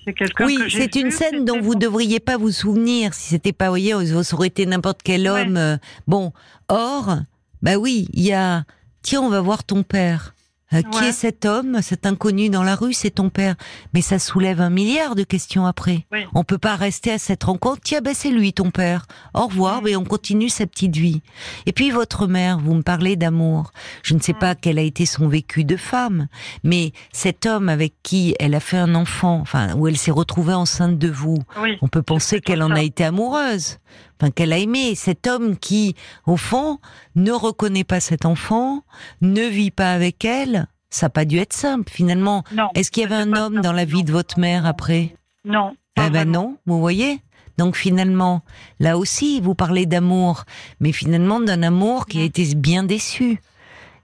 c'est 0.03 0.13
quelqu'un 0.13 0.45
Oui, 0.47 0.57
c'est 0.69 0.95
une 0.95 1.11
scène 1.11 1.45
dont 1.45 1.61
vous 1.61 1.75
ne 1.75 1.79
devriez 1.79 2.19
pas 2.19 2.37
vous 2.37 2.51
souvenir, 2.51 3.13
si 3.13 3.29
c'était 3.29 3.53
pas, 3.53 3.65
vous 3.65 3.73
voyez, 3.73 3.93
ça 4.23 4.35
aurait 4.35 4.47
été 4.47 4.65
n'importe 4.65 5.01
quel 5.03 5.27
homme. 5.27 5.57
Euh, 5.57 5.77
bon, 6.07 6.33
or, 6.67 7.17
bah 7.61 7.77
oui, 7.77 8.07
il 8.13 8.23
y 8.23 8.33
a 8.33 8.63
tiens, 9.03 9.21
on 9.21 9.29
va 9.29 9.41
voir 9.41 9.63
ton 9.63 9.83
père. 9.83 10.33
Euh, 10.73 10.81
qui 10.81 11.03
est 11.05 11.11
cet 11.11 11.45
homme, 11.45 11.81
cet 11.81 12.05
inconnu 12.05 12.49
dans 12.49 12.63
la 12.63 12.75
rue? 12.75 12.93
C'est 12.93 13.11
ton 13.11 13.29
père. 13.29 13.55
Mais 13.93 14.01
ça 14.01 14.17
soulève 14.17 14.61
un 14.61 14.69
milliard 14.69 15.15
de 15.15 15.23
questions 15.23 15.65
après. 15.65 16.05
On 16.33 16.43
peut 16.43 16.57
pas 16.57 16.75
rester 16.75 17.11
à 17.11 17.17
cette 17.17 17.43
rencontre. 17.43 17.81
Tiens, 17.83 18.01
ben 18.01 18.13
c'est 18.13 18.29
lui, 18.29 18.53
ton 18.53 18.71
père. 18.71 19.05
Au 19.33 19.47
revoir, 19.47 19.81
mais 19.81 19.95
on 19.95 20.03
continue 20.03 20.49
sa 20.49 20.65
petite 20.65 20.95
vie. 20.95 21.21
Et 21.65 21.73
puis 21.73 21.91
votre 21.91 22.27
mère, 22.27 22.59
vous 22.59 22.73
me 22.73 22.81
parlez 22.81 23.15
d'amour. 23.15 23.71
Je 24.01 24.13
ne 24.13 24.19
sais 24.19 24.33
pas 24.33 24.55
quel 24.55 24.79
a 24.79 24.81
été 24.81 25.05
son 25.05 25.27
vécu 25.27 25.63
de 25.63 25.77
femme, 25.77 26.27
mais 26.63 26.91
cet 27.11 27.45
homme 27.45 27.69
avec 27.69 27.93
qui 28.03 28.35
elle 28.39 28.55
a 28.55 28.59
fait 28.59 28.77
un 28.77 28.95
enfant, 28.95 29.39
enfin 29.41 29.75
où 29.75 29.87
elle 29.87 29.97
s'est 29.97 30.11
retrouvée 30.11 30.53
enceinte 30.53 30.97
de 30.97 31.09
vous, 31.09 31.37
on 31.81 31.87
peut 31.87 32.01
penser 32.01 32.41
qu'elle 32.41 32.63
en 32.63 32.71
a 32.71 32.81
été 32.81 33.03
amoureuse 33.03 33.77
enfin 34.19 34.31
qu'elle 34.31 34.53
a 34.53 34.57
aimé, 34.57 34.95
cet 34.95 35.27
homme 35.27 35.57
qui, 35.57 35.95
au 36.25 36.37
fond, 36.37 36.79
ne 37.15 37.31
reconnaît 37.31 37.83
pas 37.83 37.99
cet 37.99 38.25
enfant, 38.25 38.83
ne 39.21 39.43
vit 39.43 39.71
pas 39.71 39.91
avec 39.91 40.23
elle, 40.25 40.62
ça 40.93 41.07
n'a 41.07 41.09
pas 41.09 41.25
dû 41.25 41.37
être 41.37 41.53
simple 41.53 41.91
finalement. 41.91 42.43
Est-ce 42.75 42.91
qu'il 42.91 43.01
y 43.03 43.05
avait 43.05 43.15
un 43.15 43.33
homme 43.33 43.61
dans 43.61 43.73
la 43.73 43.85
vie 43.85 44.03
de 44.03 44.11
votre 44.11 44.39
mère 44.39 44.65
après? 44.65 45.15
Non. 45.43 45.75
Eh 45.97 46.09
ben 46.09 46.29
non, 46.29 46.57
vous 46.65 46.79
voyez 46.79 47.19
donc 47.57 47.75
finalement, 47.75 48.41
là 48.79 48.97
aussi, 48.97 49.39
vous 49.39 49.53
parlez 49.53 49.85
d'amour, 49.85 50.45
mais 50.79 50.91
finalement 50.91 51.39
d'un 51.39 51.61
amour 51.61 52.07
qui 52.07 52.19
a 52.19 52.23
été 52.23 52.55
bien 52.55 52.83
déçu. 52.83 53.39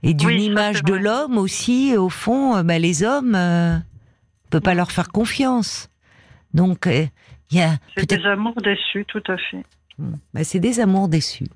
Et 0.04 0.14
d'une 0.14 0.40
image 0.40 0.84
de 0.84 0.94
l'homme 0.94 1.38
aussi, 1.38 1.98
au 1.98 2.10
fond, 2.10 2.58
euh, 2.58 2.64
bah, 2.64 2.78
les 2.78 3.04
hommes, 3.04 3.34
euh, 3.36 3.76
ne 3.76 3.82
peut 4.52 4.62
pas 4.62 4.76
leur 4.76 4.92
faire 4.92 5.10
confiance. 5.10 5.90
Donc, 6.54 6.88
euh, 6.88 7.06
il 7.52 7.58
y 7.58 7.62
a... 7.62 7.78
C'est 7.98 8.08
des 8.08 8.24
amours 8.26 8.62
déçus, 8.62 9.04
tout 9.08 9.24
à 9.28 9.36
fait. 9.38 9.64
Bah, 9.98 10.44
c'est 10.44 10.60
des 10.60 10.80
amours 10.80 11.10
déçus. 11.10 11.48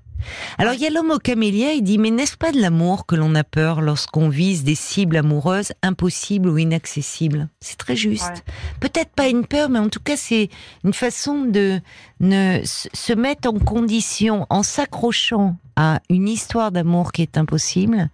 Alors 0.57 0.73
il 0.73 0.81
y 0.81 0.85
a 0.85 0.89
l'homme 0.89 1.11
au 1.11 1.19
camélia, 1.19 1.73
il 1.73 1.83
dit 1.83 1.97
mais 1.97 2.11
n'est-ce 2.11 2.37
pas 2.37 2.51
de 2.51 2.59
l'amour 2.59 3.05
que 3.05 3.15
l'on 3.15 3.35
a 3.35 3.43
peur 3.43 3.81
lorsqu'on 3.81 4.29
vise 4.29 4.63
des 4.63 4.75
cibles 4.75 5.17
amoureuses 5.17 5.73
impossibles 5.81 6.49
ou 6.49 6.57
inaccessibles? 6.57 7.49
C'est 7.59 7.77
très 7.77 7.95
juste. 7.95 8.43
Peut-être 8.79 9.11
pas 9.11 9.27
une 9.27 9.45
peur, 9.45 9.69
mais 9.69 9.79
en 9.79 9.89
tout 9.89 9.99
cas 9.99 10.17
c'est 10.17 10.49
une 10.83 10.93
façon 10.93 11.41
de 11.41 11.79
ne, 12.19 12.61
se 12.63 13.13
mettre 13.13 13.49
en 13.49 13.59
condition 13.59 14.45
en 14.49 14.63
s'accrochant 14.63 15.57
à 15.75 15.99
une 16.09 16.27
histoire 16.27 16.71
d'amour 16.71 17.11
qui 17.11 17.21
est 17.21 17.37
impossible. 17.37 18.09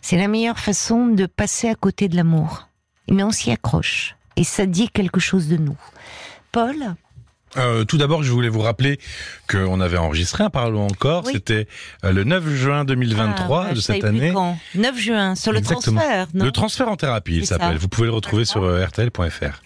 C'est 0.00 0.16
la 0.16 0.28
meilleure 0.28 0.58
façon 0.58 1.06
de 1.06 1.26
passer 1.26 1.68
à 1.68 1.74
côté 1.74 2.08
de 2.08 2.16
l'amour. 2.16 2.68
Mais 3.10 3.22
on 3.22 3.30
s'y 3.30 3.50
accroche 3.50 4.16
et 4.36 4.44
ça 4.44 4.66
dit 4.66 4.88
quelque 4.88 5.20
chose 5.20 5.48
de 5.48 5.56
nous. 5.56 5.76
Paul 6.52 6.94
euh, 7.56 7.84
tout 7.84 7.98
d'abord, 7.98 8.22
je 8.22 8.30
voulais 8.30 8.48
vous 8.48 8.60
rappeler 8.60 8.98
qu'on 9.48 9.80
avait 9.80 9.96
enregistré 9.96 10.44
un 10.44 10.50
Parlons 10.50 10.86
encore. 10.86 11.26
C'était 11.26 11.66
euh, 12.04 12.12
le 12.12 12.24
9 12.24 12.48
juin 12.54 12.84
2023 12.84 13.66
ah, 13.70 13.74
de 13.74 13.80
cette 13.80 14.04
année. 14.04 14.32
9 14.74 14.98
juin, 14.98 15.34
sur 15.34 15.52
le 15.52 15.60
transfert, 15.60 16.28
non 16.34 16.44
Le 16.44 16.52
transfert 16.52 16.88
en 16.88 16.96
thérapie, 16.96 17.36
il 17.36 17.46
s'appelle. 17.46 17.76
Vous 17.76 17.88
pouvez 17.88 18.06
le 18.06 18.12
retrouver 18.12 18.44
sur 18.44 18.62
euh, 18.62 18.84
rtl.fr. 18.84 19.62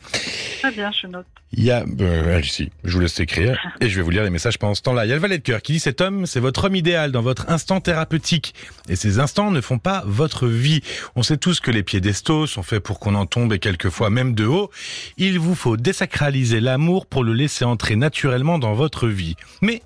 Très 0.60 0.72
bien, 0.72 0.90
je 0.92 1.06
note. 1.06 1.26
Il 1.52 1.64
y 1.64 1.70
a, 1.70 1.82
euh, 2.00 2.40
ici, 2.44 2.70
je 2.84 2.92
vous 2.92 3.00
laisse 3.00 3.18
écrire 3.20 3.58
et 3.80 3.88
je 3.88 3.96
vais 3.96 4.02
vous 4.02 4.10
lire 4.10 4.22
les 4.22 4.28
messages 4.28 4.58
pendant 4.58 4.74
ce 4.74 4.82
temps-là. 4.82 5.06
Il 5.06 5.08
y 5.08 5.12
a 5.12 5.14
le 5.14 5.20
valet 5.20 5.38
de 5.38 5.42
cœur 5.42 5.62
qui 5.62 5.72
dit 5.72 5.80
cet 5.80 6.02
homme, 6.02 6.26
c'est 6.26 6.40
votre 6.40 6.64
homme 6.64 6.76
idéal 6.76 7.10
dans 7.10 7.22
votre 7.22 7.48
instant 7.48 7.80
thérapeutique. 7.80 8.54
Et 8.90 8.96
ces 8.96 9.18
instants 9.18 9.50
ne 9.50 9.62
font 9.62 9.78
pas 9.78 10.02
votre 10.06 10.46
vie. 10.46 10.82
On 11.16 11.22
sait 11.22 11.38
tous 11.38 11.60
que 11.60 11.70
les 11.70 11.82
piédestaux 11.82 12.46
sont 12.46 12.62
faits 12.62 12.82
pour 12.82 13.00
qu'on 13.00 13.14
en 13.14 13.24
tombe 13.24 13.54
et 13.54 13.58
quelquefois 13.58 14.10
même 14.10 14.34
de 14.34 14.44
haut. 14.44 14.70
Il 15.16 15.38
vous 15.38 15.54
faut 15.54 15.78
désacraliser 15.78 16.60
l'amour 16.60 17.06
pour 17.06 17.24
le 17.24 17.32
laisser 17.32 17.64
naturellement 17.96 18.58
dans 18.58 18.74
votre 18.74 19.08
vie. 19.08 19.36
Mais 19.62 19.82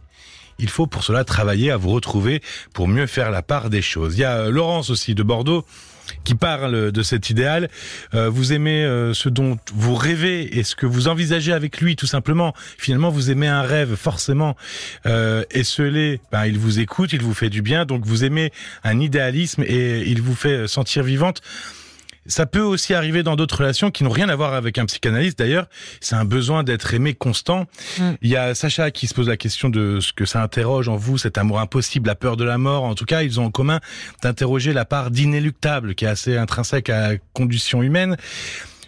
il 0.59 0.69
faut 0.69 0.87
pour 0.87 1.03
cela 1.03 1.25
travailler 1.25 1.71
à 1.71 1.77
vous 1.77 1.91
retrouver 1.91 2.43
pour 2.73 2.89
mieux 2.89 3.07
faire 3.07 3.31
la 3.31 3.43
part 3.43 3.71
des 3.71 3.83
choses. 3.83 4.17
Il 4.17 4.21
y 4.21 4.25
a 4.25 4.39
euh, 4.39 4.51
Laurence 4.51 4.91
aussi 4.91 5.15
de 5.15 5.23
Bordeaux 5.23 5.65
qui 6.25 6.35
parle 6.35 6.93
de 6.93 7.03
cet 7.03 7.31
idéal. 7.31 7.69
Euh, 8.15 8.29
vous 8.29 8.53
aimez 8.53 8.85
euh, 8.85 9.15
ce 9.15 9.29
dont 9.29 9.57
vous 9.75 9.95
rêvez 9.95 10.59
et 10.59 10.63
ce 10.63 10.77
que 10.77 10.85
vous 10.85 11.09
envisagez 11.09 11.53
avec 11.53 11.81
lui, 11.81 11.97
tout 11.97 12.07
simplement. 12.07 12.55
Finalement, 12.77 13.11
vous 13.11 13.31
aimez 13.31 13.49
un 13.49 13.63
rêve, 13.63 13.95
forcément. 13.95 14.57
Et 15.05 15.65
ce 15.65 16.19
ben, 16.31 16.47
il 16.47 16.59
vous 16.59 16.81
écoute, 16.81 17.13
il 17.13 17.23
vous 17.23 17.35
fait 17.35 17.51
du 17.51 17.63
bien. 17.63 17.85
Donc, 17.85 18.05
vous 18.05 18.25
aimez 18.25 18.53
un 18.85 19.01
idéalisme 19.01 19.63
et 19.67 20.03
il 20.07 20.21
vous 20.23 20.35
fait 20.35 20.69
sentir 20.69 21.03
vivante. 21.03 21.41
Ça 22.27 22.47
peut 22.47 22.61
aussi 22.61 22.95
arriver 22.95 23.23
dans 23.23 23.37
d'autres 23.37 23.59
relations 23.59 23.91
qui 23.91 24.05
n'ont 24.05 24.11
rien 24.11 24.29
à 24.29 24.37
voir 24.37 24.55
avec 24.55 24.79
un 24.79 24.87
psychanalyste. 24.87 25.39
D'ailleurs, 25.39 25.67
c'est 26.01 26.15
un 26.15 26.25
besoin 26.25 26.63
d'être 26.63 26.95
aimé 26.95 27.15
constant. 27.15 27.67
Mm. 27.99 28.11
Il 28.23 28.31
y 28.31 28.37
a 28.37 28.55
Sacha 28.55 28.91
qui 28.91 29.07
se 29.07 29.15
pose 29.15 29.29
la 29.29 29.37
question 29.37 29.69
de 29.69 29.99
ce 30.01 30.13
que 30.13 30.25
ça 30.25 30.43
interroge 30.43 30.89
en 30.89 30.97
vous, 30.97 31.19
cet 31.19 31.39
amour 31.39 31.61
impossible, 31.61 32.07
la 32.07 32.15
peur 32.15 32.37
de 32.37 32.45
la 32.45 32.59
mort. 32.59 32.85
En 32.85 32.95
tout 32.95 33.05
cas, 33.05 33.23
ils 33.23 33.41
ont 33.41 33.47
en 33.47 33.51
commun 33.51 33.81
d'interroger 34.23 34.73
la 34.73 34.85
part 34.85 35.11
d'inéluctable 35.11 35.95
qui 35.95 36.05
est 36.05 36.09
assez 36.09 36.37
intrinsèque 36.37 36.91
à 36.91 37.13
la 37.13 37.19
condition 37.33 37.83
humaine. 37.83 38.17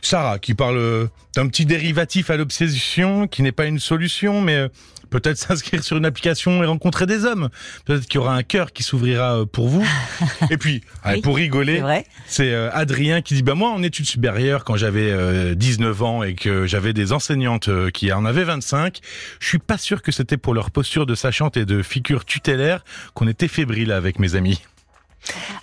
Sarah 0.07 0.39
qui 0.39 0.55
parle 0.55 1.09
d'un 1.35 1.49
petit 1.49 1.67
dérivatif 1.67 2.31
à 2.31 2.37
l'obsession 2.37 3.27
qui 3.27 3.43
n'est 3.43 3.53
pas 3.53 3.67
une 3.67 3.79
solution, 3.79 4.41
mais 4.41 4.57
euh, 4.57 4.69
peut-être 5.11 5.37
s'inscrire 5.39 5.83
sur 5.83 5.97
une 5.97 6.05
application 6.05 6.63
et 6.63 6.67
rencontrer 6.67 7.07
des 7.07 7.25
hommes. 7.25 7.49
Peut-être 7.85 8.07
qu'il 8.07 8.17
y 8.17 8.19
aura 8.19 8.35
un 8.35 8.43
cœur 8.43 8.73
qui 8.73 8.83
s'ouvrira 8.83 9.41
euh, 9.41 9.45
pour 9.45 9.69
vous. 9.69 9.87
et 10.51 10.57
puis, 10.57 10.83
pour 11.23 11.37
rigoler, 11.37 11.83
c'est 12.27 12.53
euh, 12.53 12.71
Adrien 12.73 13.23
qui 13.23 13.35
dit, 13.35 13.43
bah 13.43 13.55
moi 13.55 13.71
en 13.71 13.83
études 13.83 14.07
supérieures, 14.07 14.65
quand 14.65 14.77
j'avais 14.77 15.55
19 15.55 16.03
ans 16.03 16.23
et 16.23 16.35
que 16.35 16.67
j'avais 16.67 16.93
des 16.93 17.13
enseignantes 17.13 17.69
qui 17.93 18.13
en 18.13 18.25
avaient 18.25 18.45
25, 18.45 19.01
je 19.41 19.49
suis 19.49 19.59
pas 19.59 19.79
sûr 19.79 20.03
que 20.03 20.13
c'était 20.13 20.37
pour 20.37 20.55
leur 20.55 20.71
posture 20.71 21.07
de 21.07 21.15
sachante 21.15 21.57
et 21.57 21.65
de 21.65 21.83
figure 21.83 22.25
tutélaire 22.25 22.85
qu'on 23.15 23.29
était 23.29 23.49
fébrile 23.49 23.93
avec 23.93 24.19
mes 24.19 24.35
amis. 24.35 24.63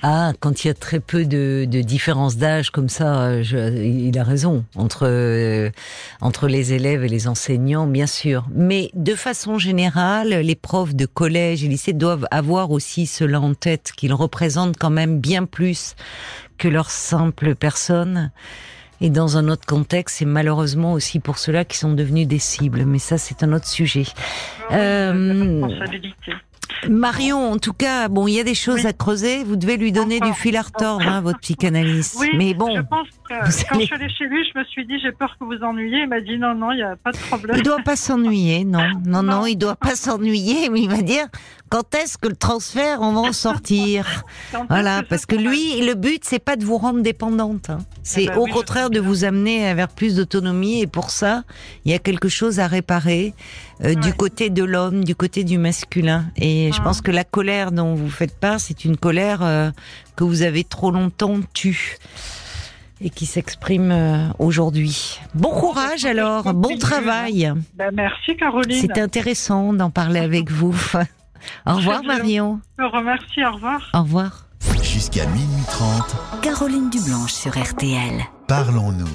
Ah, 0.04 0.34
quand 0.40 0.64
il 0.64 0.68
y 0.68 0.72
a 0.72 0.74
très 0.74 1.00
peu 1.00 1.26
de, 1.26 1.66
de 1.70 1.82
différence 1.82 2.38
d'âge 2.38 2.72
comme 2.72 2.90
ça, 2.90 3.42
je, 3.44 3.58
il 3.84 4.18
a 4.18 4.24
raison 4.24 4.66
entre 4.76 5.08
euh, 5.08 5.70
entre 6.22 6.48
les 6.48 6.74
élèves 6.74 7.04
et 7.04 7.08
les 7.10 7.28
enseignants, 7.28 7.88
bien 7.88 8.08
sûr. 8.08 8.46
Mais 8.54 8.90
de 8.96 9.14
façon 9.16 9.58
générale, 9.60 10.30
les 10.30 10.56
profs 10.56 10.96
de 10.96 11.06
collège 11.06 11.64
et 11.64 11.68
lycée 11.68 11.94
doivent 11.94 12.28
avoir 12.32 12.72
aussi 12.72 13.06
cela 13.06 13.40
en 13.40 13.54
tête, 13.54 13.92
qu'ils 13.96 14.14
représentent 14.14 14.78
quand 14.78 14.90
même 14.90 15.20
bien 15.20 15.46
plus 15.46 15.96
que 16.58 16.68
leurs 16.68 16.92
simples 16.92 17.56
personnes. 17.56 18.32
Et 19.04 19.10
dans 19.10 19.38
un 19.38 19.48
autre 19.48 19.66
contexte, 19.66 20.18
c'est 20.20 20.26
malheureusement 20.26 20.94
aussi 20.94 21.20
pour 21.20 21.40
ceux-là 21.40 21.66
qui 21.66 21.76
sont 21.78 21.94
devenus 21.94 22.28
des 22.28 22.38
cibles. 22.38 22.86
Mais 22.86 23.00
ça, 23.00 23.18
c'est 23.18 23.42
un 23.42 23.52
autre 23.52 23.68
sujet. 23.68 24.06
euh, 24.72 25.62
Marion, 26.90 27.52
en 27.52 27.58
tout 27.58 27.74
cas, 27.74 28.08
bon, 28.08 28.28
il 28.28 28.34
y 28.34 28.40
a 28.40 28.44
des 28.44 28.56
choses 28.56 28.86
à 28.86 28.94
creuser. 28.94 29.44
Vous 29.44 29.56
devez 29.56 29.78
lui 29.78 29.92
donner 29.92 30.20
du 30.20 30.34
fil 30.34 30.56
à 30.58 30.62
retordre, 30.62 31.08
hein, 31.08 31.22
votre 31.22 31.40
psychanalyste. 31.40 32.18
Oui, 32.20 32.30
mais 32.36 32.54
bon. 32.54 32.76
Je 32.76 32.82
pense 32.82 33.08
que 33.28 33.70
quand 33.70 33.80
je 33.80 33.86
suis 33.86 33.96
allée 33.96 34.10
chez 34.10 34.26
lui, 34.26 34.44
je 34.52 34.60
me 34.60 34.64
suis 34.66 34.86
dit, 34.86 35.00
j'ai 35.00 35.12
peur 35.12 35.36
que 35.40 35.46
vous 35.46 35.64
ennuyiez. 35.64 36.02
Il 36.02 36.10
m'a 36.10 36.22
dit, 36.22 36.38
non, 36.38 36.56
non, 36.56 36.72
il 36.72 36.78
n'y 36.78 36.84
a 36.84 36.96
pas 36.96 37.12
de 37.12 37.18
problème. 37.18 37.58
Il 37.58 37.64
doit 37.64 37.82
pas 37.84 37.96
s'ennuyer, 37.96 38.64
non. 38.66 38.84
Non, 39.06 39.24
non, 39.24 39.46
il 39.46 39.56
doit 39.56 39.76
pas 39.76 39.96
s'ennuyer, 39.96 40.70
mais 40.70 40.82
il 40.82 40.90
va 40.90 41.02
dire, 41.02 41.28
quand 41.70 41.96
est-ce 41.96 42.18
que 42.18 42.28
le 42.28 42.36
transfert, 42.36 43.00
on 43.02 43.14
va 43.14 43.22
en 43.22 43.34
sortir? 43.34 44.06
Voilà, 44.70 45.02
parce 45.10 45.26
que 45.26 45.36
lui, 45.36 45.82
le 45.82 45.96
but, 45.96 46.24
c'est 46.24 46.40
pas 46.40 46.56
de 46.56 46.66
vous 46.66 46.78
rendre 46.78 47.02
dépendante. 47.02 47.70
Hein. 47.70 47.80
C'est 48.04 48.24
eh 48.24 48.28
ben 48.28 48.38
au 48.38 48.46
contraire 48.46 48.90
de 48.90 49.00
vous 49.00 49.24
amener 49.24 49.74
vers 49.74 49.88
plus 49.88 50.16
d'autonomie. 50.16 50.82
Et 50.82 50.88
pour 50.88 51.10
ça, 51.10 51.44
il 51.86 51.92
y 51.92 51.96
a 51.96 52.00
quelque 52.00 52.30
chose 52.30 52.60
à 52.60 52.68
réparer 52.68 53.34
euh, 53.84 53.96
du 53.96 54.14
côté 54.14 54.50
de 54.50 54.64
l'homme, 54.64 55.04
du 55.04 55.16
côté 55.16 55.44
du 55.44 55.58
masculin. 55.58 56.26
Et 56.38 56.72
je 56.72 56.80
ah. 56.80 56.84
pense 56.84 57.02
que 57.02 57.12
la 57.12 57.24
colère 57.24 57.72
dont 57.72 57.96
vous 57.96 58.10
faites 58.10 58.38
part, 58.40 58.60
c'est 58.60 58.86
une 58.86 58.98
colère 58.98 59.42
euh, 59.42 59.72
que 60.16 60.24
vous 60.24 60.44
avez 60.44 60.64
trop 60.64 60.92
longtemps 60.92 61.40
tue. 61.54 61.98
et 63.02 63.10
qui 63.10 63.26
s'exprime 63.26 63.92
euh, 63.92 64.28
aujourd'hui. 64.38 65.20
Bon 65.34 65.50
courage 65.50 66.06
alors, 66.06 66.44
bon 66.54 66.78
travail. 66.78 67.52
Ben, 67.76 67.90
merci 67.94 68.36
Caroline. 68.38 68.80
C'était 68.80 69.02
intéressant 69.02 69.74
d'en 69.74 69.90
parler 69.90 70.20
avec 70.20 70.52
vous. 70.52 70.76
Au 71.66 71.76
revoir. 71.76 72.04
Marion. 72.04 72.60
Je 72.78 72.84
vous 72.84 72.92
remercie, 72.92 73.44
au 73.44 73.54
revoir. 73.54 73.90
Au 73.96 74.02
revoir. 74.04 74.46
Jusqu'à 74.84 75.26
minuit 75.26 75.64
30, 75.68 76.42
Caroline 76.44 76.90
Dublanche 76.92 77.34
sur 77.34 77.52
RTL. 77.52 78.22
parlons-nous. 78.48 79.08